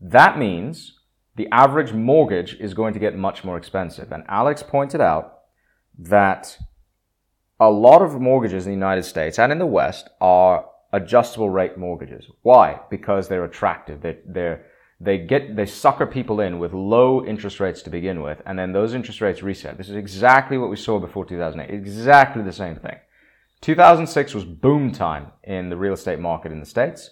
[0.00, 0.98] That means
[1.36, 4.12] the average mortgage is going to get much more expensive.
[4.12, 5.33] And Alex pointed out
[5.98, 6.58] that
[7.60, 11.76] a lot of mortgages in the United States and in the West are adjustable rate
[11.76, 12.26] mortgages.
[12.42, 12.80] Why?
[12.90, 14.00] Because they're attractive.
[14.00, 14.66] They're, they're,
[15.00, 18.72] they get, they sucker people in with low interest rates to begin with, and then
[18.72, 19.76] those interest rates reset.
[19.76, 21.74] This is exactly what we saw before 2008.
[21.74, 22.96] Exactly the same thing.
[23.60, 27.10] 2006 was boom time in the real estate market in the States.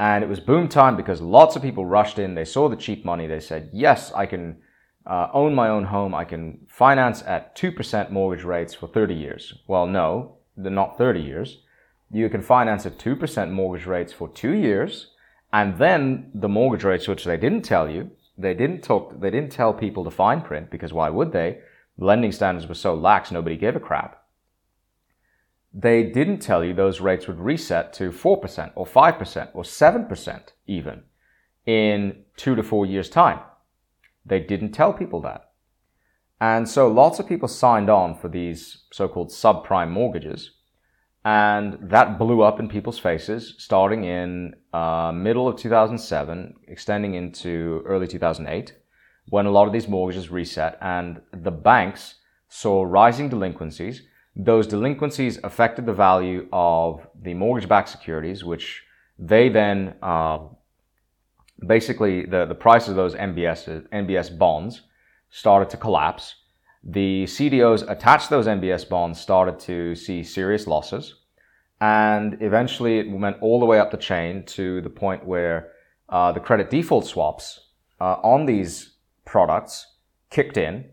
[0.00, 2.34] And it was boom time because lots of people rushed in.
[2.34, 3.26] They saw the cheap money.
[3.26, 4.58] They said, yes, I can
[5.08, 6.14] uh, own my own home.
[6.14, 9.54] I can finance at 2% mortgage rates for 30 years.
[9.66, 11.58] Well, no, they're not 30 years.
[12.10, 15.12] You can finance at 2% mortgage rates for two years.
[15.52, 19.50] And then the mortgage rates, which they didn't tell you, they didn't talk, they didn't
[19.50, 21.58] tell people the fine print because why would they?
[21.96, 24.22] Lending standards were so lax, nobody gave a crap
[25.74, 31.02] they didn't tell you those rates would reset to 4% or 5% or 7% even
[31.66, 33.40] in two to four years' time.
[34.28, 35.50] They didn't tell people that.
[36.40, 40.52] And so lots of people signed on for these so-called subprime mortgages.
[41.24, 47.82] And that blew up in people's faces starting in uh, middle of 2007, extending into
[47.84, 48.76] early 2008,
[49.28, 52.14] when a lot of these mortgages reset and the banks
[52.48, 54.02] saw rising delinquencies
[54.38, 58.84] those delinquencies affected the value of the mortgage-backed securities, which
[59.18, 60.38] they then uh,
[61.66, 64.82] basically the, the price of those MBS MBS bonds
[65.30, 66.34] started to collapse.
[66.84, 71.14] The CDOs attached those MBS bonds started to see serious losses,
[71.80, 75.72] and eventually it went all the way up the chain to the point where
[76.08, 77.68] uh, the credit default swaps
[78.00, 78.94] uh, on these
[79.24, 79.96] products
[80.30, 80.84] kicked in,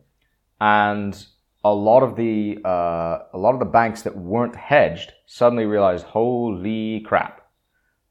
[0.60, 1.26] and
[1.64, 6.06] a lot of the uh, a lot of the banks that weren't hedged suddenly realized,
[6.06, 7.48] holy crap,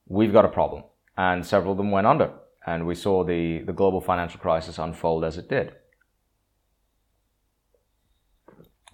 [0.08, 0.84] we've got a problem,
[1.16, 2.30] and several of them went under,
[2.66, 5.74] and we saw the the global financial crisis unfold as it did.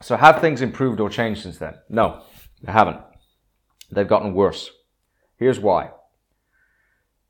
[0.02, 1.74] So have things improved or changed since then?
[1.88, 2.22] No,
[2.62, 3.00] they haven't.
[3.90, 4.70] They've gotten worse.
[5.36, 5.90] Here's why.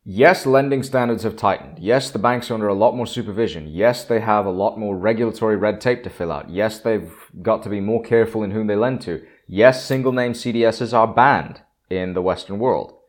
[0.04, 1.78] Yes, lending standards have tightened.
[1.78, 3.66] Yes, the banks are under a lot more supervision.
[3.68, 6.48] Yes, they have a lot more regulatory red tape to fill out.
[6.48, 7.12] Yes, they've
[7.42, 9.22] got to be more careful in whom they lend to.
[9.46, 12.99] Yes, single name CDSs are banned in the Western world.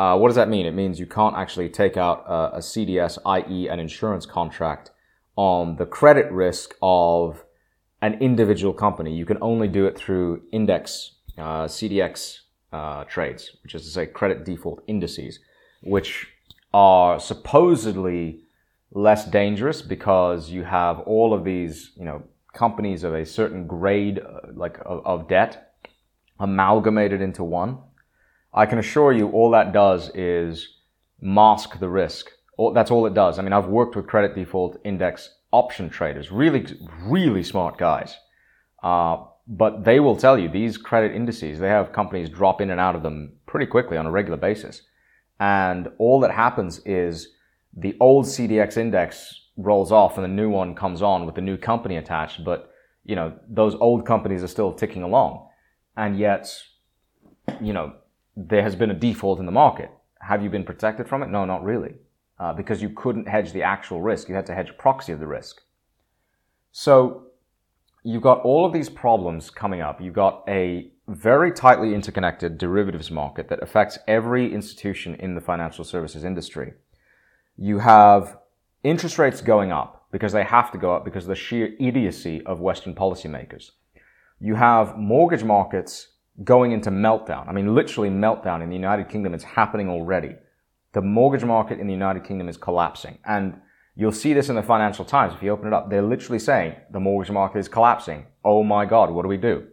[0.00, 0.64] Uh, what does that mean?
[0.64, 4.92] It means you can't actually take out a, a CDS, i.e., an insurance contract,
[5.36, 7.44] on the credit risk of
[8.00, 9.14] an individual company.
[9.14, 12.38] You can only do it through index, uh, CDX
[12.72, 15.38] uh, trades, which is to say credit default indices
[15.82, 16.28] which
[16.72, 18.40] are supposedly
[18.92, 22.22] less dangerous because you have all of these, you know,
[22.54, 25.74] companies of a certain grade, uh, like of, of debt,
[26.38, 27.78] amalgamated into one.
[28.52, 30.76] I can assure you all that does is
[31.20, 32.30] mask the risk.
[32.74, 33.38] That's all it does.
[33.38, 36.66] I mean, I've worked with credit default index option traders, really,
[37.02, 38.16] really smart guys.
[38.82, 42.80] Uh, but they will tell you these credit indices, they have companies drop in and
[42.80, 44.82] out of them pretty quickly on a regular basis.
[45.38, 47.28] And all that happens is
[47.76, 51.56] the old CDX index rolls off and the new one comes on with the new
[51.56, 52.44] company attached.
[52.44, 52.70] But,
[53.04, 55.48] you know, those old companies are still ticking along.
[55.96, 56.54] And yet,
[57.60, 57.94] you know,
[58.36, 59.90] there has been a default in the market.
[60.20, 61.28] Have you been protected from it?
[61.28, 61.94] No, not really.
[62.38, 64.28] Uh, because you couldn't hedge the actual risk.
[64.28, 65.62] You had to hedge a proxy of the risk.
[66.72, 67.26] So
[68.02, 70.00] you've got all of these problems coming up.
[70.00, 75.84] You've got a very tightly interconnected derivatives market that affects every institution in the financial
[75.84, 76.74] services industry.
[77.56, 78.38] You have
[78.84, 82.42] interest rates going up because they have to go up because of the sheer idiocy
[82.46, 83.72] of Western policymakers.
[84.38, 86.08] You have mortgage markets
[86.44, 87.48] going into meltdown.
[87.48, 89.34] I mean, literally meltdown in the United Kingdom.
[89.34, 90.36] It's happening already.
[90.92, 93.18] The mortgage market in the United Kingdom is collapsing.
[93.24, 93.60] And
[93.94, 95.34] you'll see this in the Financial Times.
[95.34, 98.26] If you open it up, they're literally saying the mortgage market is collapsing.
[98.44, 99.66] Oh my God, what do we do?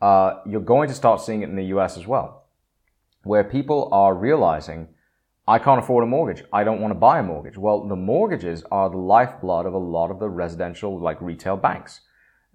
[0.00, 2.46] Uh, you're going to start seeing it in the US as well,
[3.24, 4.88] where people are realizing,
[5.46, 6.44] I can't afford a mortgage.
[6.52, 7.58] I don't want to buy a mortgage.
[7.58, 12.00] Well, the mortgages are the lifeblood of a lot of the residential, like retail banks.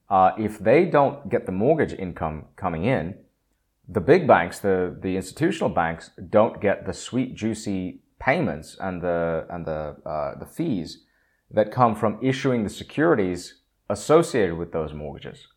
[0.10, 3.16] Uh, if they don't get the mortgage income coming in,
[3.88, 9.46] the big banks, the, the institutional banks, don't get the sweet, juicy payments and the,
[9.50, 11.04] and the, uh, the fees
[11.52, 15.48] that come from issuing the securities associated with those mortgages.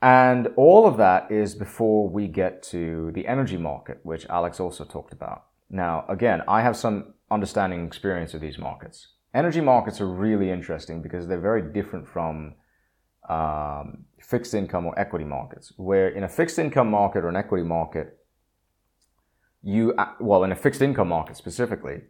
[0.00, 4.84] And all of that is before we get to the energy market, which Alex also
[4.84, 5.46] talked about.
[5.70, 9.08] Now, again, I have some understanding experience of these markets.
[9.34, 12.54] Energy markets are really interesting because they're very different from
[13.28, 17.64] um, fixed income or equity markets, where in a fixed income market or an equity
[17.64, 18.18] market,
[19.62, 22.02] you, well, in a fixed income market specifically,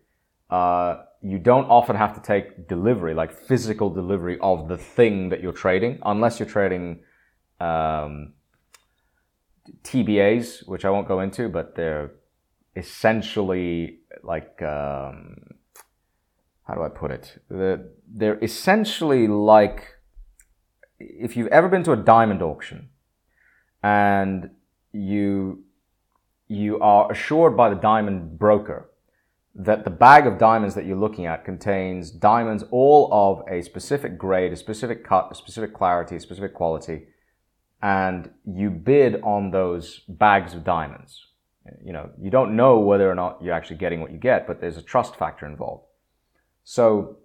[0.50, 5.42] uh, you don't often have to take delivery, like physical delivery of the thing that
[5.42, 7.00] you're trading, unless you're trading
[7.60, 8.34] um,
[9.82, 12.12] TBAs, which I won't go into, but they're
[12.76, 15.36] essentially like, um,
[16.66, 17.42] how do I put it?
[17.50, 19.97] They're, they're essentially like
[20.98, 22.88] if you've ever been to a diamond auction
[23.82, 24.50] and
[24.92, 25.64] you
[26.48, 28.88] you are assured by the diamond broker
[29.54, 34.16] that the bag of diamonds that you're looking at contains diamonds all of a specific
[34.16, 37.08] grade, a specific cut, a specific clarity, a specific quality,
[37.82, 41.26] and you bid on those bags of diamonds.
[41.84, 44.60] You know, you don't know whether or not you're actually getting what you get, but
[44.60, 45.84] there's a trust factor involved.
[46.64, 47.18] So,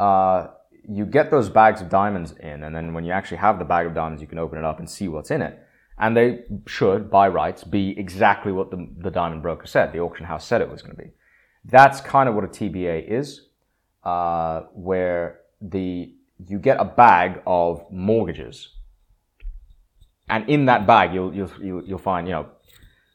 [0.00, 0.48] uh,
[0.88, 3.86] you get those bags of diamonds in, and then when you actually have the bag
[3.86, 5.58] of diamonds, you can open it up and see what's in it.
[5.98, 10.26] And they should, by rights, be exactly what the, the diamond broker said, the auction
[10.26, 11.10] house said it was going to be.
[11.64, 13.48] That's kind of what a TBA is,
[14.02, 16.14] uh, where the
[16.48, 18.70] you get a bag of mortgages,
[20.28, 22.46] and in that bag you'll you'll you'll find you know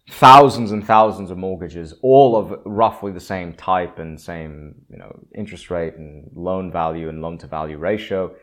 [0.09, 5.19] thousands and thousands of mortgages, all of roughly the same type and same, you know,
[5.35, 8.33] interest rate and loan value and loan to value ratio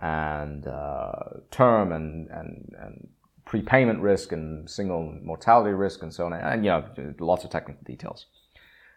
[0.00, 1.12] and uh,
[1.50, 3.08] term and, and, and
[3.44, 6.32] prepayment risk and single mortality risk and so on.
[6.32, 8.26] And, you know, lots of technical details.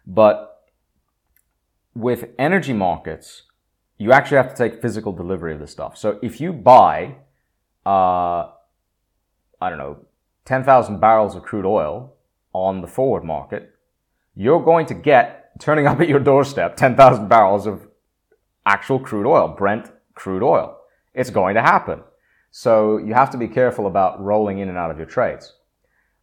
[0.05, 0.63] But
[1.95, 3.43] with energy markets,
[3.97, 5.97] you actually have to take physical delivery of the stuff.
[5.97, 7.15] So if you buy,
[7.85, 8.49] uh,
[9.59, 10.05] I don't know,
[10.45, 12.13] 10,000 barrels of crude oil
[12.53, 13.75] on the forward market,
[14.35, 17.87] you're going to get, turning up at your doorstep, 10,000 barrels of
[18.65, 20.77] actual crude oil, Brent crude oil.
[21.13, 22.01] It's going to happen.
[22.51, 25.53] So you have to be careful about rolling in and out of your trades.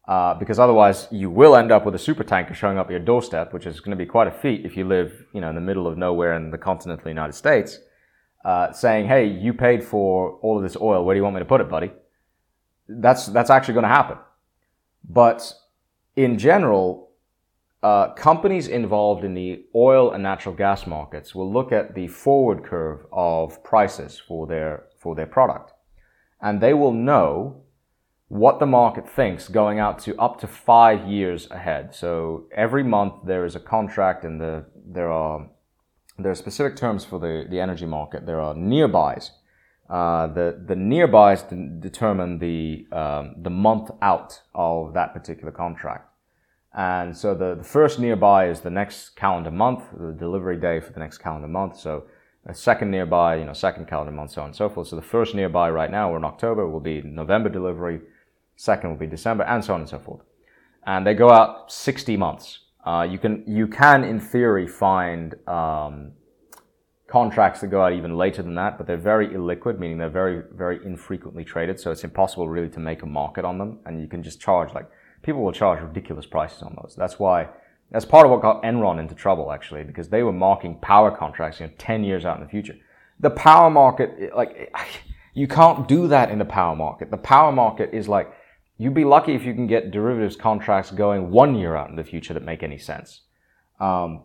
[0.07, 3.01] Uh, because otherwise you will end up with a super tanker showing up at your
[3.01, 5.55] doorstep, which is going to be quite a feat if you live, you know, in
[5.55, 7.79] the middle of nowhere in the continental United States,
[8.43, 11.05] uh, saying, "Hey, you paid for all of this oil.
[11.05, 11.93] Where do you want me to put it, buddy?"
[12.89, 14.18] That's that's actually going to happen.
[15.09, 15.55] But
[16.16, 17.11] in general,
[17.82, 22.64] uh, companies involved in the oil and natural gas markets will look at the forward
[22.64, 25.72] curve of prices for their for their product,
[26.41, 27.62] and they will know
[28.28, 31.95] what the market thinks going out to up to five years ahead.
[31.95, 35.49] So every month there is a contract, and the there are
[36.18, 38.26] there are specific terms for the, the energy market.
[38.26, 39.30] There are nearbys,
[39.89, 41.49] uh, the the nearbys
[41.80, 46.11] determine the um, the month out of that particular contract,
[46.74, 50.93] and so the, the first nearby is the next calendar month, the delivery day for
[50.93, 51.78] the next calendar month.
[51.78, 52.05] So
[52.47, 54.89] a second nearby, you know, second calendar month, so on and so forth.
[54.89, 58.01] So the first nearby right now, we're in October, will be November delivery.
[58.57, 60.22] Second will be December, and so on and so forth.
[60.86, 62.61] and they go out 60 months.
[62.84, 66.12] Uh, you can you can in theory find um,
[67.09, 70.43] contracts that go out even later than that, but they're very illiquid, meaning they're very
[70.53, 71.81] very infrequently traded.
[71.81, 74.73] So it's impossible really to make a market on them, and you can just charge
[74.75, 74.89] like
[75.23, 76.95] people will charge ridiculous prices on those.
[76.97, 77.49] That's why
[77.91, 81.61] that's part of what got Enron into trouble actually, because they were marking power contracts,
[81.61, 82.77] you know, 10 years out in the future.
[83.21, 84.73] The power market, like
[85.35, 87.11] you can't do that in the power market.
[87.11, 88.33] The power market is like
[88.81, 92.05] You'd be lucky if you can get derivatives contracts going one year out in the
[92.05, 93.23] future that make any sense.
[93.81, 94.23] Um,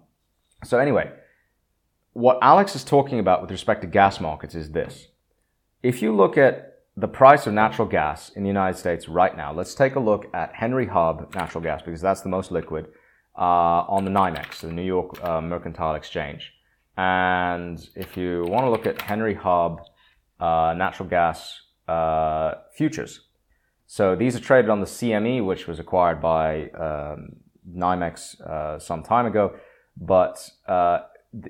[0.64, 1.12] so anyway,
[2.14, 5.08] what Alex is talking about with respect to gas markets is this.
[5.82, 9.52] If you look at the price of natural gas in the United States right now,
[9.52, 12.88] let's take a look at Henry Hub natural gas because that's the most liquid
[13.36, 13.42] uh,
[13.88, 16.54] on the NYMEX, the New York uh, Mercantile Exchange.
[16.96, 19.82] And if you want to look at Henry Hub
[20.40, 23.22] uh, natural gas uh, futures,
[23.88, 27.38] so these are traded on the CME, which was acquired by um,
[27.76, 29.56] NYMEX uh, some time ago.
[29.98, 31.00] But uh,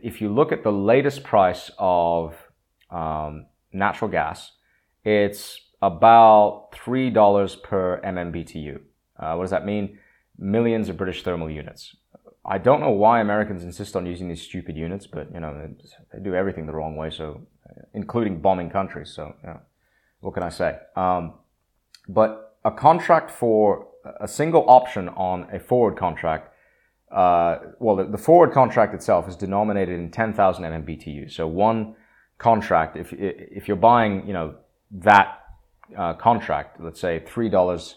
[0.02, 2.36] if you look at the latest price of
[2.90, 4.52] um, natural gas,
[5.04, 8.80] it's about three dollars per MMBTU.
[9.20, 10.00] Uh, what does that mean?
[10.38, 11.96] Millions of British thermal units.
[12.46, 15.70] I don't know why Americans insist on using these stupid units, but you know
[16.14, 17.10] they do everything the wrong way.
[17.10, 17.48] So,
[17.94, 19.12] including bombing countries.
[19.14, 19.60] So, you know,
[20.20, 20.78] what can I say?
[20.96, 21.34] Um,
[22.08, 23.88] but a contract for
[24.20, 26.53] a single option on a forward contract,
[27.14, 31.32] uh, well, the, the, forward contract itself is denominated in 10,000 MMBTU.
[31.32, 31.96] So one
[32.38, 34.56] contract, if, if you're buying, you know,
[34.92, 35.44] that
[35.98, 37.94] uh, contract, let's say $3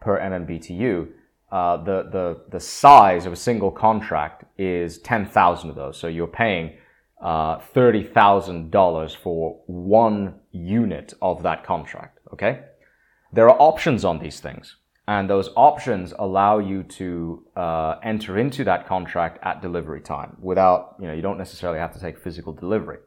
[0.00, 1.08] per MMBTU,
[1.50, 5.96] uh, the, the, the size of a single contract is 10,000 of those.
[5.96, 6.74] So you're paying
[7.22, 12.18] uh, $30,000 for one unit of that contract.
[12.32, 12.60] Okay?
[13.32, 14.76] there are options on these things.
[15.08, 20.96] And those options allow you to uh, enter into that contract at delivery time without,
[21.00, 22.98] you know, you don't necessarily have to take physical delivery.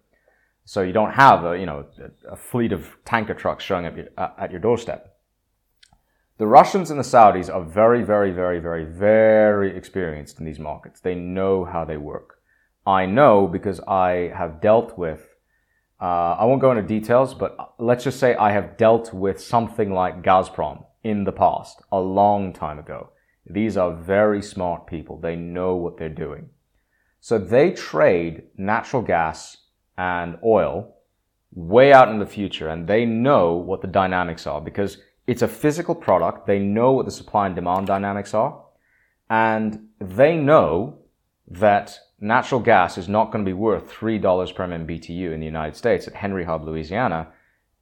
[0.66, 1.86] So you don't have a, you know,
[2.28, 5.16] a, fleet of tanker trucks showing up uh, at your doorstep.
[6.40, 11.02] The Russians and the Saudis are very, very, very, very, very experienced in these markets.
[11.02, 12.42] They know how they work.
[12.84, 15.28] I know because I have dealt with
[16.02, 19.94] uh, I won't go into details, but let's just say I have dealt with something
[19.94, 23.10] like Gazprom in the past, a long time ago.
[23.46, 25.18] These are very smart people.
[25.18, 26.50] They know what they're doing.
[27.20, 29.58] So they trade natural gas
[29.98, 30.96] and oil
[31.54, 34.98] way out in the future and they know what the dynamics are because
[35.28, 36.48] it's a physical product.
[36.48, 38.64] They know what the supply and demand dynamics are
[39.30, 40.98] and they know
[41.48, 45.76] that natural gas is not going to be worth $3 per MMBTU in the United
[45.76, 47.28] States at Henry Hub, Louisiana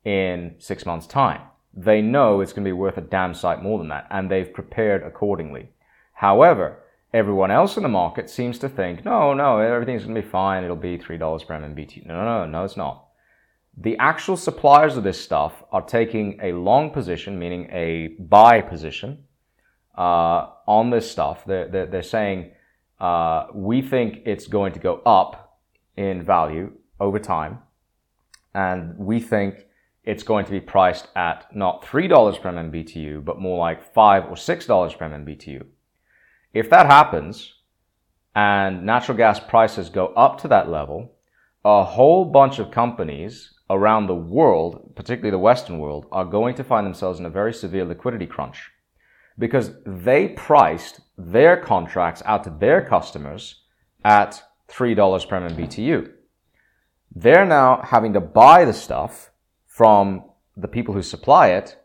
[0.04, 1.42] in six months' time.
[1.80, 4.54] They know it's going to be worth a damn sight more than that, and they've
[4.54, 5.70] prepared accordingly.
[6.14, 10.28] However, everyone else in the market seems to think, no, no, everything's going to be
[10.28, 10.66] fine.
[10.66, 12.06] It'll be $3 per MMBTU.
[12.06, 13.06] No, no, no, no, it's not.
[13.78, 19.24] The actual suppliers of this stuff are taking a long position, meaning a buy position,
[19.98, 21.46] uh, on this stuff.
[21.46, 22.52] They're, they're, they're saying,
[23.00, 25.58] uh, we think it's going to go up
[25.96, 27.60] in value over time.
[28.54, 29.66] And we think
[30.10, 34.34] it's going to be priced at not $3 per MMBTU, but more like 5 or
[34.34, 35.68] $6 per MMBTU.
[36.52, 37.54] If that happens
[38.34, 41.14] and natural gas prices go up to that level,
[41.64, 46.64] a whole bunch of companies around the world, particularly the Western world, are going to
[46.64, 48.72] find themselves in a very severe liquidity crunch
[49.38, 53.62] because they priced their contracts out to their customers
[54.04, 56.12] at $3 per MMBTU.
[57.14, 59.29] They're now having to buy the stuff
[59.80, 60.24] from
[60.58, 61.78] the people who supply it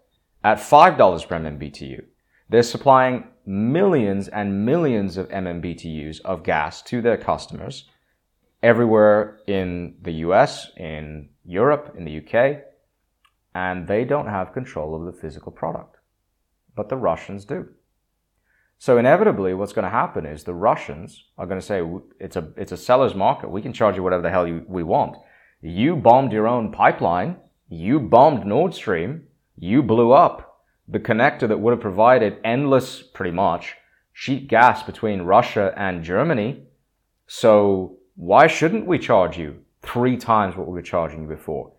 [0.43, 2.05] at $5 per MMBTU.
[2.49, 7.89] They're supplying millions and millions of MMBTUs of gas to their customers
[8.63, 12.63] everywhere in the US, in Europe, in the UK,
[13.55, 15.95] and they don't have control of the physical product
[16.75, 17.69] but the Russians do.
[18.79, 21.83] So inevitably, what's going to happen is the Russians are going to say,
[22.19, 23.51] it's a, it's a seller's market.
[23.51, 25.17] We can charge you whatever the hell you, we want.
[25.63, 27.37] You bombed your own pipeline.
[27.75, 29.25] You bombed Nord Stream.
[29.59, 33.75] You blew up the connector that would have provided endless, pretty much,
[34.15, 36.69] cheap gas between Russia and Germany.
[37.27, 41.73] So why shouldn't we charge you three times what we were charging you before?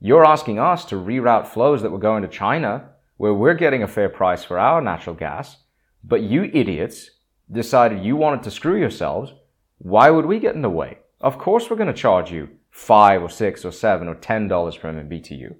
[0.00, 3.88] You're asking us to reroute flows that were going to China where we're getting a
[3.88, 5.56] fair price for our natural gas,
[6.04, 7.10] but you idiots
[7.50, 9.32] decided you wanted to screw yourselves,
[9.78, 10.98] why would we get in the way?
[11.22, 14.76] Of course we're going to charge you five or six or seven or ten dollars
[14.76, 15.56] per MMBTU.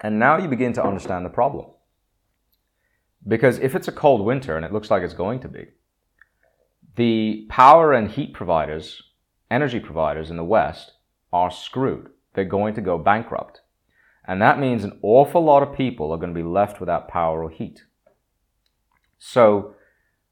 [0.00, 1.66] And now you begin to understand the problem.
[3.26, 5.66] Because if it's a cold winter, and it looks like it's going to be,
[6.94, 9.02] the power and heat providers,
[9.50, 10.92] energy providers in the West,
[11.32, 12.10] are screwed.
[12.34, 13.60] They're going to go bankrupt.
[14.26, 17.42] And that means an awful lot of people are going to be left without power
[17.42, 17.82] or heat.
[19.18, 19.74] So,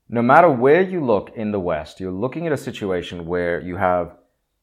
[0.09, 3.77] no matter where you look in the West, you're looking at a situation where you
[3.77, 4.17] have,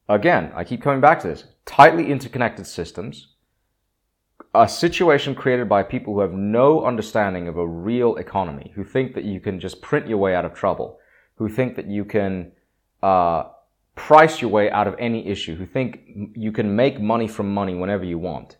[0.08, 3.34] again, I keep coming back to this, tightly interconnected systems,
[4.54, 9.14] a situation created by people who have no understanding of a real economy, who think
[9.14, 10.98] that you can just print your way out of trouble,
[11.36, 12.52] who think that you can
[13.02, 13.44] uh,
[13.94, 16.00] price your way out of any issue, who think
[16.34, 18.56] you can make money from money whenever you want.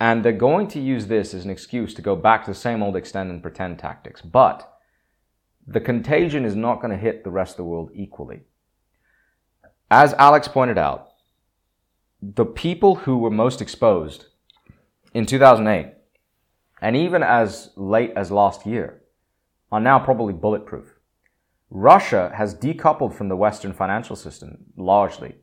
[0.00, 2.82] And they're going to use this as an excuse to go back to the same
[2.82, 4.20] old extend and pretend tactics.
[4.20, 4.70] But
[5.66, 8.42] the contagion is not going to hit the rest of the world equally.
[9.90, 11.12] As Alex pointed out,
[12.22, 14.26] the people who were most exposed
[15.12, 15.94] in 2008,
[16.80, 19.02] and even as late as last year,
[19.70, 20.94] are now probably bulletproof.
[21.70, 25.34] Russia has decoupled from the Western financial system largely.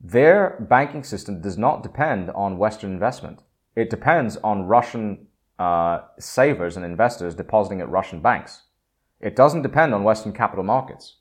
[0.00, 3.42] Their banking system does not depend on Western investment.
[3.74, 5.26] It depends on Russian
[5.58, 8.62] uh, savers and investors depositing at Russian banks.
[9.20, 11.16] It doesn't depend on Western capital markets.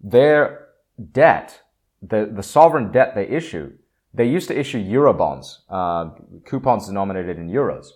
[0.00, 0.68] Their
[1.12, 1.60] debt,
[2.01, 3.73] the, the sovereign debt they issue,
[4.13, 6.09] they used to issue euro bonds, uh,
[6.45, 7.87] coupons denominated in euros.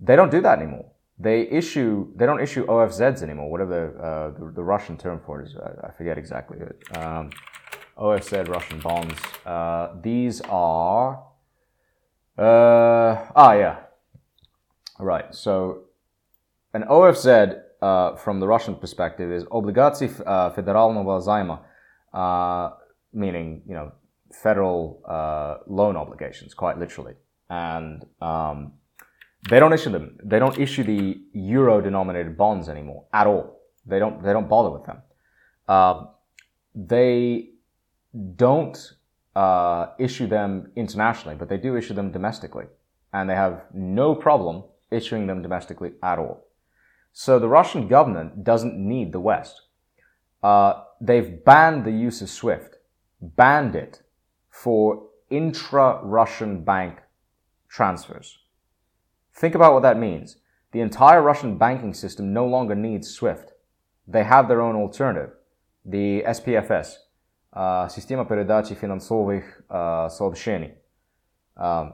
[0.00, 0.86] They don't do that anymore.
[1.18, 5.46] They issue, they don't issue OFZs anymore, whatever uh, the, the, Russian term for it
[5.46, 5.56] is.
[5.56, 6.58] I, I forget exactly.
[6.96, 7.30] Um,
[7.96, 9.14] OFZ Russian bonds.
[9.46, 11.22] Uh, these are,
[12.36, 13.76] uh, ah, yeah.
[14.98, 15.32] Right.
[15.34, 15.84] So
[16.72, 21.60] an OFZ uh, from the Russian perspective is облигации uh, федерального займа,
[22.12, 22.70] uh,
[23.13, 23.91] meaning you know
[24.31, 27.13] federal uh, loan obligations, quite literally,
[27.49, 28.73] and um,
[29.49, 30.17] they don't issue them.
[30.23, 33.61] They don't issue the euro-denominated bonds anymore at all.
[33.85, 34.21] They don't.
[34.23, 35.01] They don't bother with them.
[35.67, 36.05] Uh,
[36.75, 37.49] they
[38.35, 38.77] don't
[39.35, 42.65] uh, issue them internationally, but they do issue them domestically,
[43.13, 46.45] and they have no problem issuing them domestically at all.
[47.13, 49.61] So the Russian government doesn't need the West.
[50.41, 52.77] Uh, they've banned the use of SWIFT,
[53.21, 54.01] banned it
[54.49, 56.99] for intra Russian bank
[57.67, 58.39] transfers.
[59.33, 60.37] Think about what that means.
[60.71, 63.53] The entire Russian banking system no longer needs SWIFT.
[64.07, 65.31] They have their own alternative,
[65.85, 66.95] the SPFS,
[67.53, 70.75] uh, Система передачи финансовых uh, сообщений.
[71.57, 71.93] Um,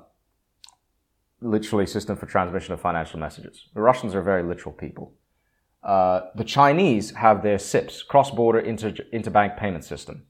[1.41, 3.69] literally, system for transmission of financial messages.
[3.73, 5.13] The Russians are very literal people.
[5.84, 10.23] Uh, the Chinese have their CIPS, cross border inter- interbank payment system.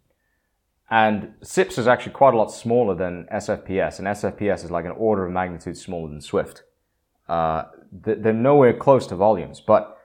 [0.89, 4.91] And CIPS is actually quite a lot smaller than SFPS, and SFPS is like an
[4.91, 6.63] order of magnitude smaller than SWIFT.
[7.27, 9.97] Uh, they're nowhere close to volumes, but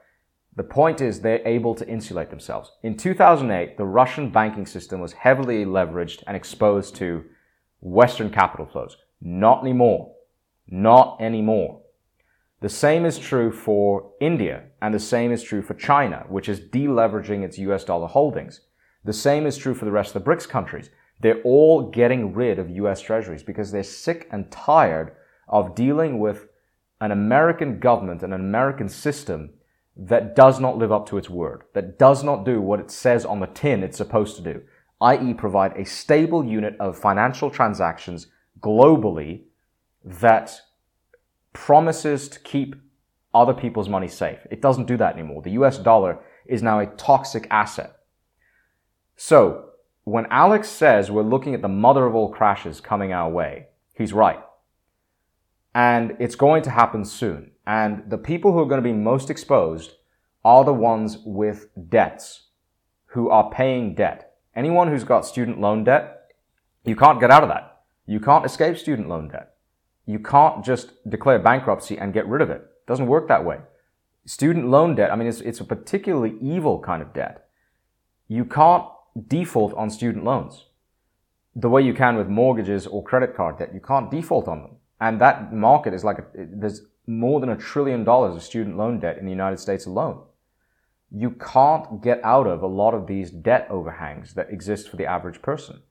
[0.56, 2.72] the point is they're able to insulate themselves.
[2.82, 7.24] In 2008, the Russian banking system was heavily leveraged and exposed to
[7.80, 8.96] Western capital flows.
[9.20, 10.14] Not anymore.
[10.66, 11.82] Not anymore.
[12.60, 16.60] The same is true for India, and the same is true for China, which is
[16.60, 18.60] deleveraging its US dollar holdings.
[19.04, 20.90] The same is true for the rest of the BRICS countries.
[21.20, 25.14] They're all getting rid of US treasuries because they're sick and tired
[25.48, 26.48] of dealing with
[27.00, 29.50] an American government and an American system
[29.96, 33.24] that does not live up to its word, that does not do what it says
[33.24, 34.62] on the tin it's supposed to do,
[35.00, 38.28] i.e., provide a stable unit of financial transactions
[38.60, 39.42] globally
[40.04, 40.60] that
[41.52, 42.76] promises to keep
[43.34, 44.38] other people's money safe.
[44.50, 45.42] It doesn't do that anymore.
[45.42, 47.96] The US dollar is now a toxic asset.
[49.22, 49.72] So,
[50.04, 54.14] when Alex says we're looking at the mother of all crashes coming our way, he's
[54.14, 54.40] right.
[55.74, 57.50] And it's going to happen soon.
[57.66, 59.92] And the people who are going to be most exposed
[60.42, 62.46] are the ones with debts,
[63.08, 64.38] who are paying debt.
[64.56, 66.32] Anyone who's got student loan debt,
[66.86, 67.82] you can't get out of that.
[68.06, 69.50] You can't escape student loan debt.
[70.06, 72.62] You can't just declare bankruptcy and get rid of it.
[72.62, 73.58] It doesn't work that way.
[74.24, 77.48] Student loan debt, I mean, it's, it's a particularly evil kind of debt.
[78.26, 78.84] You can't
[79.28, 80.66] default on student loans
[81.54, 83.74] the way you can with mortgages or credit card debt.
[83.74, 84.76] You can't default on them.
[85.00, 89.00] And that market is like, a, there's more than a trillion dollars of student loan
[89.00, 90.22] debt in the United States alone.
[91.10, 95.06] You can't get out of a lot of these debt overhangs that exist for the
[95.06, 95.82] average person.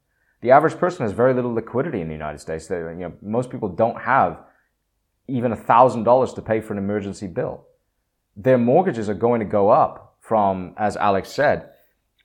[0.42, 2.68] The average person has very little liquidity in the United States.
[2.68, 4.40] They, you know, most people don't have
[5.28, 7.66] even a $1,000 to pay for an emergency bill.
[8.38, 11.70] Their mortgages are going to go up from, as Alex said,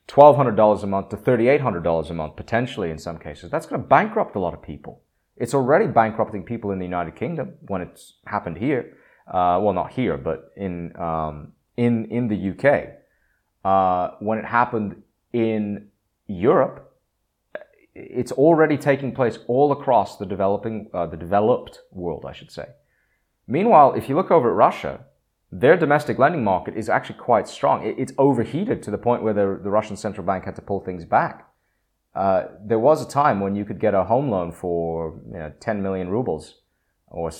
[0.07, 3.49] $1,200 a month to $3,800 a month, potentially in some cases.
[3.49, 5.01] That's going to bankrupt a lot of people.
[5.37, 8.97] It's already bankrupting people in the United Kingdom when it's happened here.
[9.27, 12.89] Uh, well, not here, but in um, in in the UK.
[13.65, 15.01] Uh, when it happened
[15.33, 15.87] in
[16.27, 16.93] Europe,
[17.95, 22.67] it's already taking place all across the developing, uh, the developed world, I should say.
[23.47, 25.05] Meanwhile, if you look over at Russia,
[25.59, 27.81] their domestic lending market is actually quite strong.
[27.85, 31.05] It's overheated to the point where the, the Russian central bank had to pull things
[31.05, 31.47] back.
[32.13, 35.53] Uh, there was a time when you could get a home loan for you know,
[35.59, 36.61] 10 million rubles,
[37.07, 37.31] or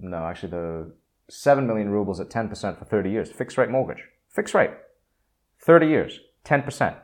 [0.00, 0.92] no, actually the
[1.28, 4.70] 7 million rubles at 10% for 30 years, fixed rate mortgage, fixed rate,
[5.60, 6.96] 30 years, 10%.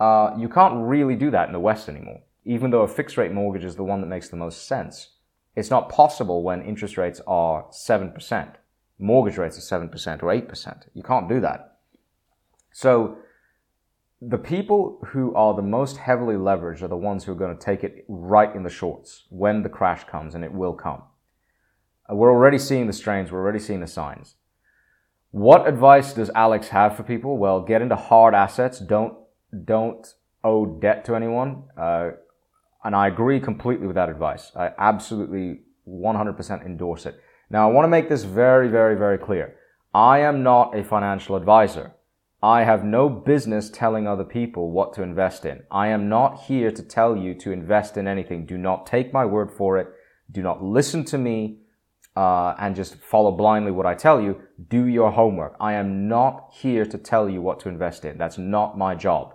[0.00, 3.32] Uh, you can't really do that in the West anymore, even though a fixed rate
[3.32, 5.14] mortgage is the one that makes the most sense.
[5.54, 8.54] It's not possible when interest rates are 7%.
[8.98, 10.82] Mortgage rates are 7% or 8%.
[10.94, 11.78] You can't do that.
[12.72, 13.18] So,
[14.20, 17.64] the people who are the most heavily leveraged are the ones who are going to
[17.64, 21.02] take it right in the shorts when the crash comes, and it will come.
[22.10, 24.34] Uh, we're already seeing the strains, we're already seeing the signs.
[25.30, 27.36] What advice does Alex have for people?
[27.36, 28.80] Well, get into hard assets.
[28.80, 29.14] Don't
[29.64, 30.06] don't
[30.42, 31.64] owe debt to anyone.
[31.76, 32.10] Uh,
[32.84, 34.52] and I agree completely with that advice.
[34.56, 37.20] I absolutely 100% endorse it.
[37.50, 39.56] Now, I want to make this very, very, very clear.
[39.94, 41.92] I am not a financial advisor.
[42.42, 45.62] I have no business telling other people what to invest in.
[45.70, 48.46] I am not here to tell you to invest in anything.
[48.46, 49.88] Do not take my word for it.
[50.30, 51.60] Do not listen to me
[52.14, 54.40] uh, and just follow blindly what I tell you.
[54.68, 55.56] Do your homework.
[55.58, 58.18] I am not here to tell you what to invest in.
[58.18, 59.34] That's not my job.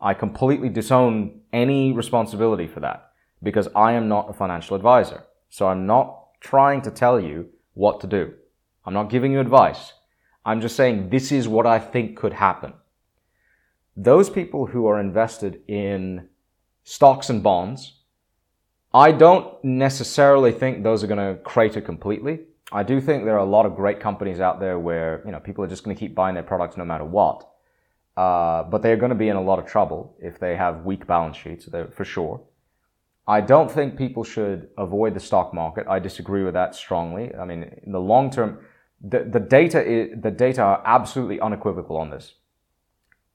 [0.00, 3.10] I completely disown any responsibility for that
[3.42, 5.24] because I am not a financial advisor.
[5.50, 8.34] So I'm not trying to tell you what to do.
[8.84, 9.94] I'm not giving you advice.
[10.44, 12.74] I'm just saying this is what I think could happen.
[13.96, 16.28] Those people who are invested in
[16.82, 18.00] stocks and bonds,
[18.92, 22.40] I don't necessarily think those are going to crater completely.
[22.70, 25.40] I do think there are a lot of great companies out there where, you know,
[25.40, 27.48] people are just going to keep buying their products no matter what.
[28.18, 31.06] Uh, but they're going to be in a lot of trouble if they have weak
[31.06, 32.42] balance sheets, for sure.
[33.26, 35.86] I don't think people should avoid the stock market.
[35.88, 37.34] I disagree with that strongly.
[37.34, 38.58] I mean, in the long term,
[39.00, 42.34] the, the data is, the data are absolutely unequivocal on this.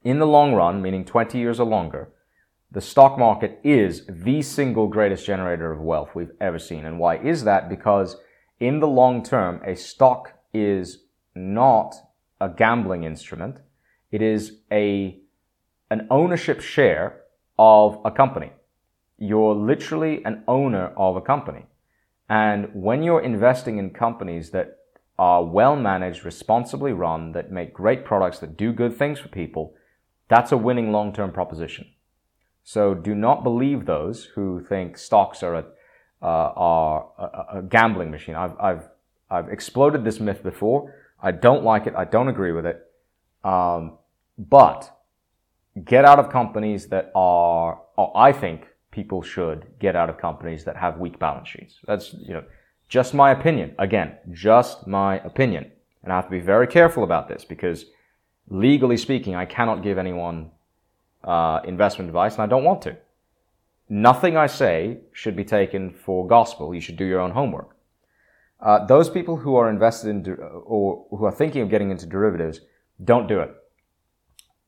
[0.04, 2.10] In the long run, meaning 20 years or longer,
[2.72, 6.86] the stock market is the single greatest generator of wealth we've ever seen.
[6.86, 7.68] And why is that?
[7.68, 8.18] Because
[8.60, 11.96] in the long term, a stock is not
[12.40, 13.58] a gambling instrument.
[14.12, 15.20] It is a,
[15.90, 17.22] an ownership share
[17.58, 18.52] of a company.
[19.20, 21.66] You're literally an owner of a company.
[22.30, 24.78] And when you're investing in companies that
[25.18, 29.74] are well managed, responsibly run, that make great products, that do good things for people,
[30.30, 31.88] that's a winning long term proposition.
[32.64, 35.66] So do not believe those who think stocks are a,
[36.22, 38.36] uh, are a, a, gambling machine.
[38.36, 38.90] I've, I've,
[39.30, 40.96] I've exploded this myth before.
[41.22, 41.96] I don't like it.
[41.98, 42.86] I don't agree with it.
[43.44, 43.98] Um,
[44.38, 44.96] but
[45.84, 50.76] get out of companies that are, I think people should get out of companies that
[50.76, 51.80] have weak balance sheets.
[51.86, 52.44] That's, you know,
[52.88, 53.76] just my opinion.
[53.78, 55.72] Again, just my opinion.
[56.04, 57.86] And I have to be very careful about this because
[58.50, 60.52] legally speaking, I cannot give anyone
[61.24, 62.98] uh, investment advice and I don't want to.
[63.90, 66.74] Nothing I say should be taken for gospel.
[66.74, 67.76] You should do your own homework.
[68.60, 72.62] Uh, those people who are invested in or who are thinking of getting into derivatives,
[73.04, 73.56] don't do it.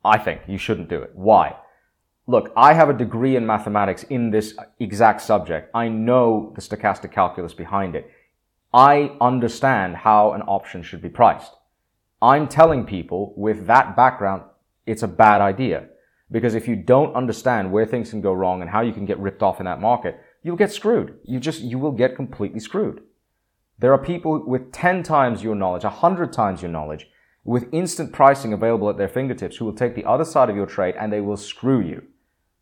[0.03, 1.11] I think you shouldn't do it.
[1.13, 1.55] Why?
[2.27, 5.71] Look, I have a degree in mathematics in this exact subject.
[5.73, 8.09] I know the stochastic calculus behind it.
[8.73, 11.51] I understand how an option should be priced.
[12.21, 14.43] I'm telling people with that background,
[14.85, 15.87] it's a bad idea.
[16.29, 19.19] Because if you don't understand where things can go wrong and how you can get
[19.19, 21.17] ripped off in that market, you'll get screwed.
[21.25, 23.01] You just, you will get completely screwed.
[23.79, 27.07] There are people with 10 times your knowledge, 100 times your knowledge,
[27.43, 30.65] with instant pricing available at their fingertips who will take the other side of your
[30.65, 32.03] trade and they will screw you.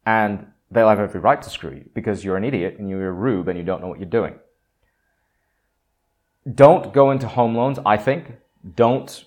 [0.06, 3.12] And they'll have every right to screw you because you're an idiot and you're a
[3.12, 4.36] rube and you don't know what you're doing.
[6.56, 8.32] Don't go into home loans, I think.
[8.76, 9.26] Don't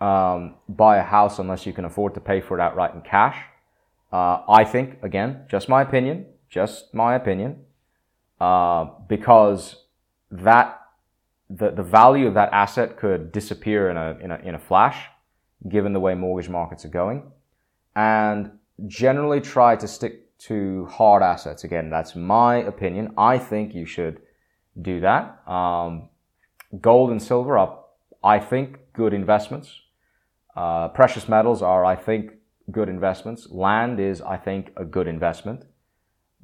[0.00, 3.36] um, buy a house unless you can afford to pay for it outright in cash.
[4.12, 7.64] Uh, I think, again, just my opinion, just my opinion,
[8.40, 9.84] uh, because
[10.30, 10.83] that
[11.56, 15.06] the, the value of that asset could disappear in a, in a, in a flash,
[15.68, 17.30] given the way mortgage markets are going.
[17.96, 18.50] And
[18.86, 21.64] generally try to stick to hard assets.
[21.64, 23.14] Again, that's my opinion.
[23.16, 24.20] I think you should
[24.80, 25.48] do that.
[25.48, 26.08] Um,
[26.80, 27.78] gold and silver are,
[28.22, 29.80] I think, good investments.
[30.56, 32.32] Uh, precious metals are, I think,
[32.70, 33.48] good investments.
[33.50, 35.64] Land is, I think, a good investment.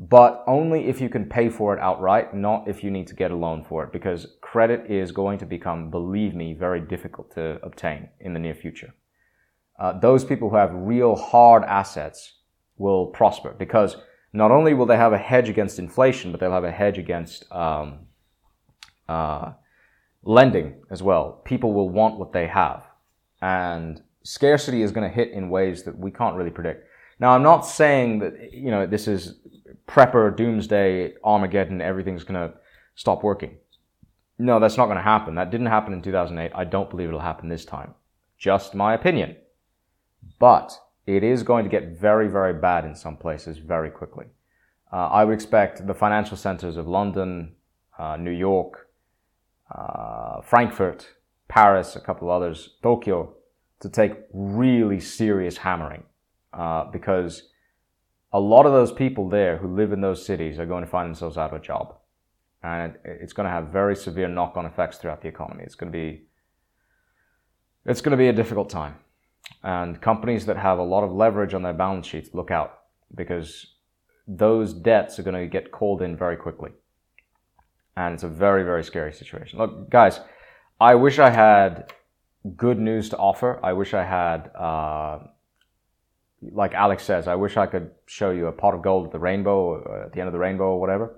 [0.00, 3.30] But only if you can pay for it outright, not if you need to get
[3.30, 7.60] a loan for it, because credit is going to become, believe me, very difficult to
[7.62, 8.94] obtain in the near future.
[9.78, 12.38] Uh, those people who have real hard assets
[12.78, 13.96] will prosper because
[14.32, 17.50] not only will they have a hedge against inflation, but they'll have a hedge against
[17.52, 17.98] um,
[19.06, 19.52] uh,
[20.22, 21.42] lending as well.
[21.44, 22.84] People will want what they have,
[23.42, 26.86] and scarcity is going to hit in ways that we can't really predict.
[27.18, 29.40] Now, I'm not saying that you know this is
[29.90, 31.80] prepper doomsday Armageddon.
[31.80, 32.54] Everything's to
[32.94, 33.56] stop working.
[34.38, 35.34] No, that's not to happen.
[35.34, 36.52] That didn't happen in 2008.
[36.54, 37.94] I don't believe it'll happen this time.
[38.38, 39.36] Just my opinion.
[40.38, 44.26] But it is going to get very, very bad in some places very quickly.
[44.92, 47.54] Uh, I would expect the financial centers of London,
[47.98, 48.88] uh, New York,
[49.74, 51.08] uh, Frankfurt,
[51.48, 53.34] Paris, a couple others, Tokyo,
[53.80, 56.04] to take really serious hammering
[56.52, 57.49] uh, because
[58.32, 61.08] a lot of those people there who live in those cities are going to find
[61.08, 61.96] themselves out of a job.
[62.62, 65.64] And it's going to have very severe knock on effects throughout the economy.
[65.64, 66.26] It's going to be
[67.86, 68.96] it's going to be a difficult time.
[69.62, 72.80] And companies that have a lot of leverage on their balance sheets, look out
[73.14, 73.74] because
[74.28, 76.70] those debts are going to get called in very quickly.
[77.96, 79.58] And it's a very, very scary situation.
[79.58, 80.20] Look, guys,
[80.78, 81.92] I wish I had
[82.56, 83.58] good news to offer.
[83.62, 85.18] I wish I had, uh,
[86.42, 89.18] like Alex says, I wish I could show you a pot of gold at the
[89.18, 91.16] rainbow, uh, at the end of the rainbow, or whatever.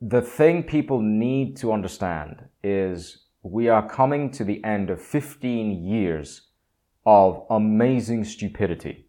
[0.00, 5.84] The thing people need to understand is we are coming to the end of 15
[5.84, 6.48] years
[7.06, 9.06] of amazing stupidity.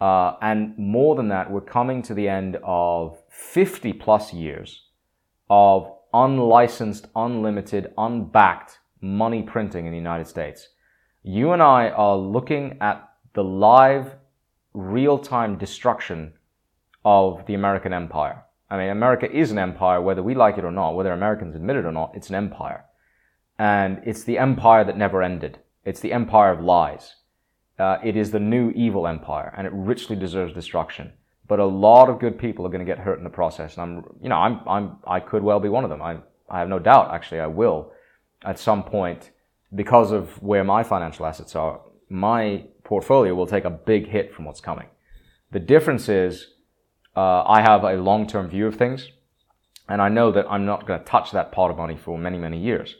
[0.00, 4.88] Uh, and more than that, we're coming to the end of 50 plus years
[5.48, 10.68] of unlicensed, unlimited, unbacked money printing in the United States.
[11.22, 14.14] You and I are looking at the live,
[14.72, 16.32] real time destruction
[17.04, 18.44] of the American empire.
[18.70, 21.76] I mean, America is an empire, whether we like it or not, whether Americans admit
[21.76, 22.84] it or not, it's an empire
[23.58, 25.58] and it's the empire that never ended.
[25.84, 27.16] It's the empire of lies.
[27.78, 31.12] Uh, it is the new evil empire, and it richly deserves destruction.
[31.46, 33.82] But a lot of good people are going to get hurt in the process, and
[33.82, 36.00] I'm, you know, I'm, I'm, I could well be one of them.
[36.00, 36.18] I,
[36.48, 37.92] I have no doubt, actually, I will,
[38.44, 39.30] at some point,
[39.74, 41.80] because of where my financial assets are.
[42.14, 44.86] My portfolio will take a big hit from what's coming.
[45.50, 46.46] The difference is,
[47.16, 49.08] uh, I have a long-term view of things,
[49.88, 52.38] and I know that I'm not going to touch that pot of money for many,
[52.38, 52.94] many years.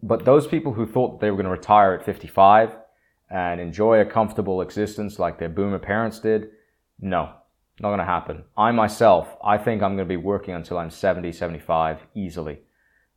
[0.00, 2.76] But those people who thought they were going to retire at 55
[3.28, 6.50] and enjoy a comfortable existence like their boomer parents did,
[7.00, 7.32] no,
[7.80, 8.44] not going to happen.
[8.56, 12.60] I myself, I think I'm going to be working until I'm 70, 75 easily.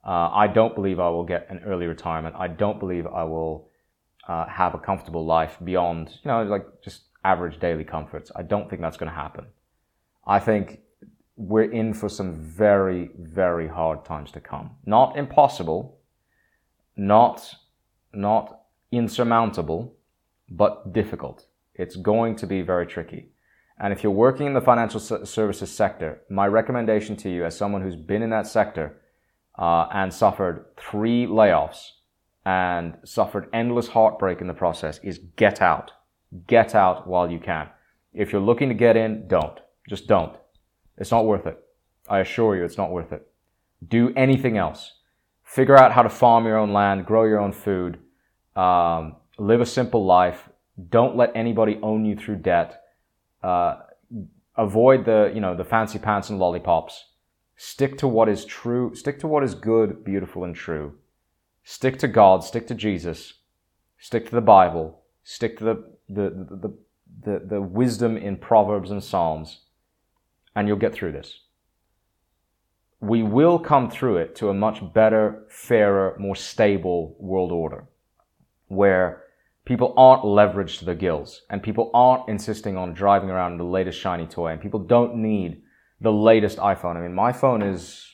[0.04, 2.36] Uh, I don't believe I will get an early retirement.
[2.40, 3.70] I don't believe I will
[4.28, 8.32] uh, have a comfortable life beyond, you know, like just average daily comforts.
[8.36, 9.46] I don't think that's going to happen.
[10.26, 10.80] I think
[11.36, 14.72] we're in for some very, very hard times to come.
[14.86, 16.00] Not impossible,
[16.96, 17.56] not,
[18.14, 18.62] not
[18.92, 19.96] insurmountable,
[20.50, 21.46] but difficult.
[21.76, 23.30] It's going to be very tricky.
[23.80, 27.82] And if you're working in the financial services sector, my recommendation to you as someone
[27.82, 29.02] who's been in that sector
[29.58, 31.90] uh, and suffered three layoffs
[32.46, 35.92] and suffered endless heartbreak in the process is get out.
[36.48, 37.70] Get out while you can.
[38.14, 39.60] If you're looking to get in, don't.
[39.90, 40.36] Just don't.
[40.98, 41.60] It's not worth it.
[42.10, 43.28] I assure you, it's not worth it.
[43.88, 44.94] Do anything else
[45.54, 48.00] figure out how to farm your own land, grow your own food,
[48.56, 50.50] um, live a simple life.
[50.90, 52.82] Don't let anybody own you through debt.
[53.44, 53.76] Uh,
[54.58, 57.06] avoid the you know the fancy pants and lollipops.
[57.56, 58.96] Stick to what is true.
[58.96, 60.96] Stick to what is good, beautiful, and true.
[61.64, 62.44] Stick to God.
[62.44, 63.34] Stick to Jesus.
[63.98, 65.04] Stick to the Bible.
[65.24, 65.76] Stick to the
[66.10, 66.78] the the,
[67.24, 69.62] the, the, wisdom in Proverbs and Psalms,
[70.56, 71.40] and you'll get through this
[73.04, 77.86] we will come through it to a much better, fairer, more stable world order
[78.70, 79.24] where
[79.66, 84.00] people aren't leveraged to the gills and people aren't insisting on driving around the latest
[84.00, 85.62] shiny toy and people don't need
[86.00, 86.96] the latest iPhone.
[86.96, 88.10] I mean, my phone is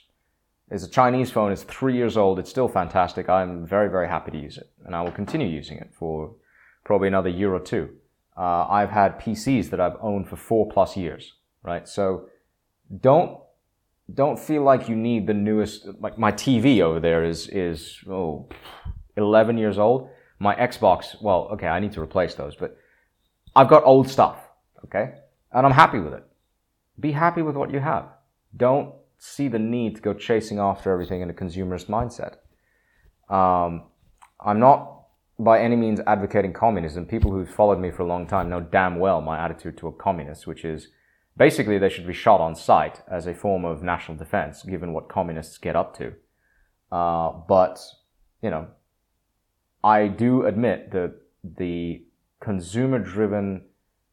[0.72, 1.51] is a Chinese phone.
[1.51, 2.39] It's three years old.
[2.39, 3.30] It's still fantastic.
[3.30, 6.36] I'm very, very happy to use it, and I will continue using it for
[6.84, 7.89] probably another year or two.
[8.38, 11.88] Uh, I've had PCs that I've owned for four plus years, right?
[11.88, 12.30] So
[13.01, 13.39] don't
[14.11, 18.49] don't feel like you need the newest like my TV over there is is oh
[19.17, 20.09] 11 years old.
[20.39, 22.78] My Xbox, well, okay, I need to replace those, but
[23.55, 24.38] I've got old stuff,
[24.86, 25.15] okay?
[25.51, 26.24] And I'm happy with it.
[26.99, 28.05] Be happy with what you have.
[28.55, 32.38] Don't see the need to go chasing after everything in a consumerist mindset.
[33.34, 33.84] Um,
[34.43, 35.03] I'm not
[35.38, 37.05] by any means advocating communism.
[37.05, 39.91] People who've followed me for a long time know damn well my attitude to a
[39.91, 40.88] communist, which is
[41.38, 45.09] basically they should be shot on sight as a form of national defense, given what
[45.09, 46.13] communists get up to.
[46.91, 47.80] Uh, but
[48.41, 48.67] you know,
[49.84, 51.13] I do admit that
[51.43, 52.05] the
[52.39, 53.65] consumer-driven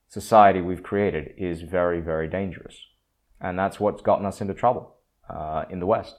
[0.08, 2.76] society we've created is very, very dangerous,
[3.40, 4.95] and that's what's gotten us into trouble
[5.28, 6.16] uh, in the West.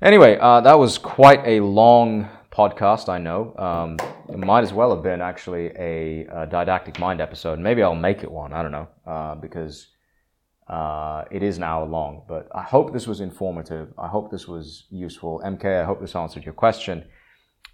[0.00, 3.54] Anyway, uh, that was quite a long podcast, I know.
[3.56, 3.96] Um,
[4.28, 7.58] it might as well have been actually a, a, didactic mind episode.
[7.58, 8.52] Maybe I'll make it one.
[8.52, 9.88] I don't know uh, because
[10.68, 12.24] uh, it is an hour long.
[12.28, 13.92] But I hope this was informative.
[13.98, 15.42] I hope this was useful.
[15.44, 17.04] MK, I hope this answered your question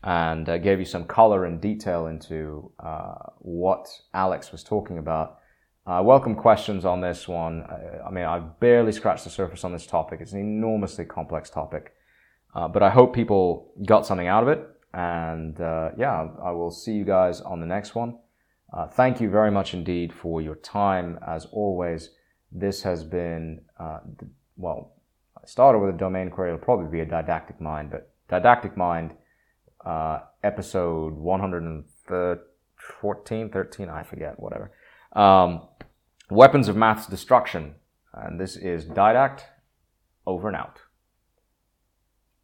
[0.03, 5.39] and uh, gave you some color and detail into uh, what Alex was talking about.
[5.87, 7.63] I welcome questions on this one.
[7.63, 10.21] I, I mean, I've barely scratched the surface on this topic.
[10.23, 11.93] It's an enormously complex topic.
[12.55, 14.67] Uh, but I hope people got something out of it.
[14.95, 18.17] And uh, yeah, I will see you guys on the next one.
[18.73, 21.19] Uh, thank you very much indeed for your time.
[21.27, 22.13] As always,
[22.51, 23.99] this has been, uh,
[24.57, 24.95] well,
[25.37, 26.55] I started with a domain query.
[26.55, 29.13] It'll probably be a didactic mind, but didactic mind,
[29.85, 34.73] uh, episode 114, 13, I forget, whatever.
[35.15, 35.63] Um,
[36.31, 37.75] weapons of maths destruction.
[38.13, 39.41] And this is Didact
[40.27, 40.81] over and out.